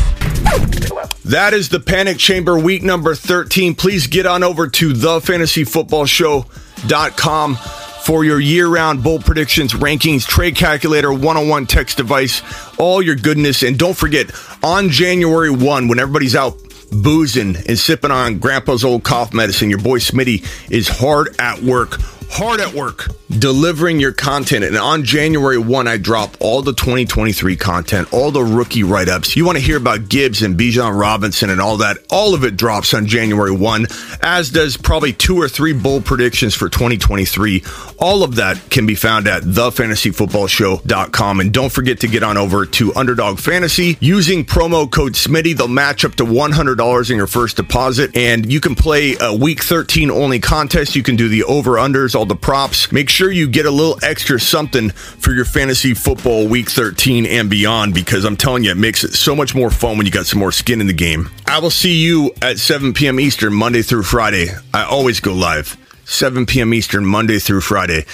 That 1.25 1.53
is 1.53 1.69
the 1.69 1.79
Panic 1.79 2.17
Chamber 2.17 2.59
week 2.59 2.83
number 2.83 3.15
13. 3.15 3.75
Please 3.75 4.07
get 4.07 4.25
on 4.25 4.43
over 4.43 4.67
to 4.67 4.93
thefantasyfootballshow.com 4.93 7.55
for 8.03 8.25
your 8.25 8.39
year 8.39 8.67
round 8.67 9.01
bowl 9.01 9.19
predictions, 9.19 9.73
rankings, 9.73 10.27
trade 10.27 10.57
calculator, 10.57 11.13
one 11.13 11.37
on 11.37 11.47
one 11.47 11.65
text 11.65 11.95
device, 11.97 12.41
all 12.77 13.01
your 13.01 13.15
goodness. 13.15 13.63
And 13.63 13.79
don't 13.79 13.95
forget, 13.95 14.29
on 14.61 14.89
January 14.89 15.49
1, 15.49 15.87
when 15.87 15.99
everybody's 15.99 16.35
out 16.35 16.57
boozing 16.93 17.55
and 17.55 17.77
sipping 17.77 18.11
on 18.11 18.39
grandpa's 18.39 18.83
old 18.83 19.03
cough 19.03 19.33
medicine, 19.33 19.69
your 19.69 19.79
boy 19.79 19.99
Smitty 19.99 20.45
is 20.71 20.87
hard 20.87 21.35
at 21.39 21.61
work 21.61 21.99
hard 22.33 22.59
at 22.59 22.73
work 22.73 23.09
delivering 23.39 23.99
your 23.99 24.11
content. 24.11 24.63
And 24.63 24.77
on 24.77 25.03
January 25.03 25.57
1, 25.57 25.87
I 25.87 25.97
drop 25.97 26.35
all 26.39 26.61
the 26.61 26.73
2023 26.73 27.55
content, 27.55 28.13
all 28.13 28.31
the 28.31 28.43
rookie 28.43 28.83
write 28.83 29.09
ups. 29.09 29.35
You 29.35 29.45
want 29.45 29.57
to 29.57 29.63
hear 29.63 29.77
about 29.77 30.09
Gibbs 30.09 30.41
and 30.41 30.57
Bijan 30.57 30.99
Robinson 30.99 31.49
and 31.49 31.59
all 31.59 31.77
that. 31.77 31.97
All 32.09 32.33
of 32.33 32.43
it 32.43 32.57
drops 32.57 32.93
on 32.93 33.07
January 33.07 33.51
1, 33.51 33.87
as 34.21 34.49
does 34.49 34.77
probably 34.77 35.13
two 35.13 35.37
or 35.37 35.47
three 35.47 35.73
bold 35.73 36.05
predictions 36.05 36.53
for 36.53 36.69
2023. 36.69 37.63
All 37.99 38.23
of 38.23 38.35
that 38.35 38.69
can 38.69 38.85
be 38.85 38.95
found 38.95 39.27
at 39.27 39.43
thefantasyfootballshow.com. 39.43 41.39
And 41.39 41.53
don't 41.53 41.71
forget 41.71 41.99
to 42.01 42.07
get 42.07 42.23
on 42.23 42.37
over 42.37 42.65
to 42.65 42.93
Underdog 42.95 43.39
Fantasy 43.39 43.97
using 43.99 44.45
promo 44.45 44.89
code 44.89 45.15
SMITTY. 45.15 45.53
They'll 45.53 45.67
match 45.67 46.05
up 46.05 46.15
to 46.15 46.23
$100 46.23 47.09
in 47.11 47.17
your 47.17 47.27
first 47.27 47.57
deposit. 47.57 48.15
And 48.15 48.51
you 48.51 48.59
can 48.59 48.75
play 48.75 49.15
a 49.19 49.33
week 49.33 49.63
13 49.63 50.11
only 50.11 50.39
contest. 50.39 50.95
You 50.95 51.03
can 51.03 51.15
do 51.15 51.29
the 51.29 51.43
over 51.43 51.73
unders, 51.73 52.15
all 52.23 52.27
the 52.27 52.35
props. 52.37 52.89
Make 52.89 53.09
sure 53.09 53.29
you 53.29 53.49
get 53.49 53.65
a 53.65 53.71
little 53.71 53.99
extra 54.01 54.39
something 54.39 54.91
for 54.91 55.33
your 55.33 55.43
fantasy 55.43 55.93
football 55.93 56.47
week 56.47 56.69
13 56.69 57.25
and 57.25 57.49
beyond 57.49 57.93
because 57.93 58.23
I'm 58.23 58.37
telling 58.37 58.63
you, 58.63 58.71
it 58.71 58.77
makes 58.77 59.03
it 59.03 59.13
so 59.13 59.35
much 59.35 59.53
more 59.53 59.69
fun 59.69 59.97
when 59.97 60.05
you 60.05 60.11
got 60.11 60.25
some 60.25 60.39
more 60.39 60.53
skin 60.53 60.79
in 60.79 60.87
the 60.87 60.93
game. 60.93 61.29
I 61.45 61.59
will 61.59 61.69
see 61.69 61.95
you 61.95 62.31
at 62.41 62.59
7 62.59 62.93
p.m. 62.93 63.19
Eastern, 63.19 63.53
Monday 63.53 63.81
through 63.81 64.03
Friday. 64.03 64.47
I 64.73 64.85
always 64.85 65.19
go 65.19 65.33
live. 65.33 65.75
7 66.05 66.45
p.m. 66.45 66.73
Eastern, 66.73 67.05
Monday 67.05 67.39
through 67.39 67.59
Friday 67.59 68.05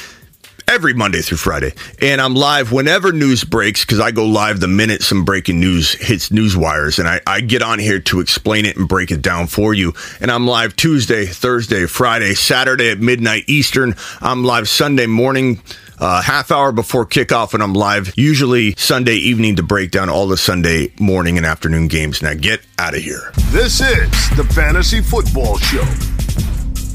every 0.70 0.94
Monday 0.94 1.20
through 1.22 1.38
Friday. 1.38 1.74
And 2.00 2.22
I'm 2.22 2.36
live 2.36 2.72
whenever 2.72 3.12
news 3.12 3.44
breaks 3.44 3.84
because 3.84 4.00
I 4.00 4.12
go 4.12 4.26
live 4.26 4.60
the 4.60 4.68
minute 4.68 5.02
some 5.02 5.26
breaking 5.26 5.60
news 5.60 5.94
hits 5.94 6.32
news 6.32 6.56
wires. 6.56 7.00
And 7.00 7.08
I, 7.08 7.20
I 7.26 7.42
get 7.42 7.64
on 7.64 7.80
here 7.80 8.00
to 8.02 8.20
explain 8.20 8.66
it 8.66 8.78
and 8.78 8.88
break 8.88 9.10
it 9.10 9.24
down 9.24 9.48
for 9.48 9.74
you. 9.74 9.94
And 10.22 10.30
I'm 10.30 10.46
live 10.46 10.76
Tuesday, 10.76 11.26
Thursday, 11.26 11.88
Friday, 11.88 12.36
Saturday 12.36 12.92
at 12.92 13.00
midnight 13.00 13.46
Eastern. 13.48 13.96
I'm 14.22 14.44
live 14.44 14.70
Sunday 14.70 15.08
morning. 15.08 15.60
Uh, 15.98 16.22
half 16.22 16.50
hour 16.50 16.72
before 16.72 17.06
kickoff, 17.06 17.54
and 17.54 17.62
I'm 17.62 17.74
live 17.74 18.14
usually 18.16 18.74
Sunday 18.78 19.16
evening 19.16 19.58
to 19.58 19.64
break 19.64 19.92
down 19.92 20.08
all 20.08 20.28
the 20.28 20.38
Sunday 20.38 20.94
morning 20.98 21.36
and 21.36 21.46
afternoon 21.46 21.90
games. 21.90 22.22
Now 22.22 22.36
get 22.36 22.62
out 22.78 22.94
of 22.94 23.02
here. 23.02 23.34
This 23.50 23.82
is 23.82 24.10
the 24.38 24.50
Fantasy 24.56 25.02
Football 25.02 25.58
Show 25.58 25.84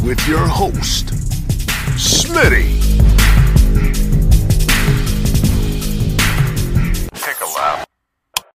with 0.07 0.27
your 0.27 0.47
host, 0.47 1.09
Smitty. 1.99 3.24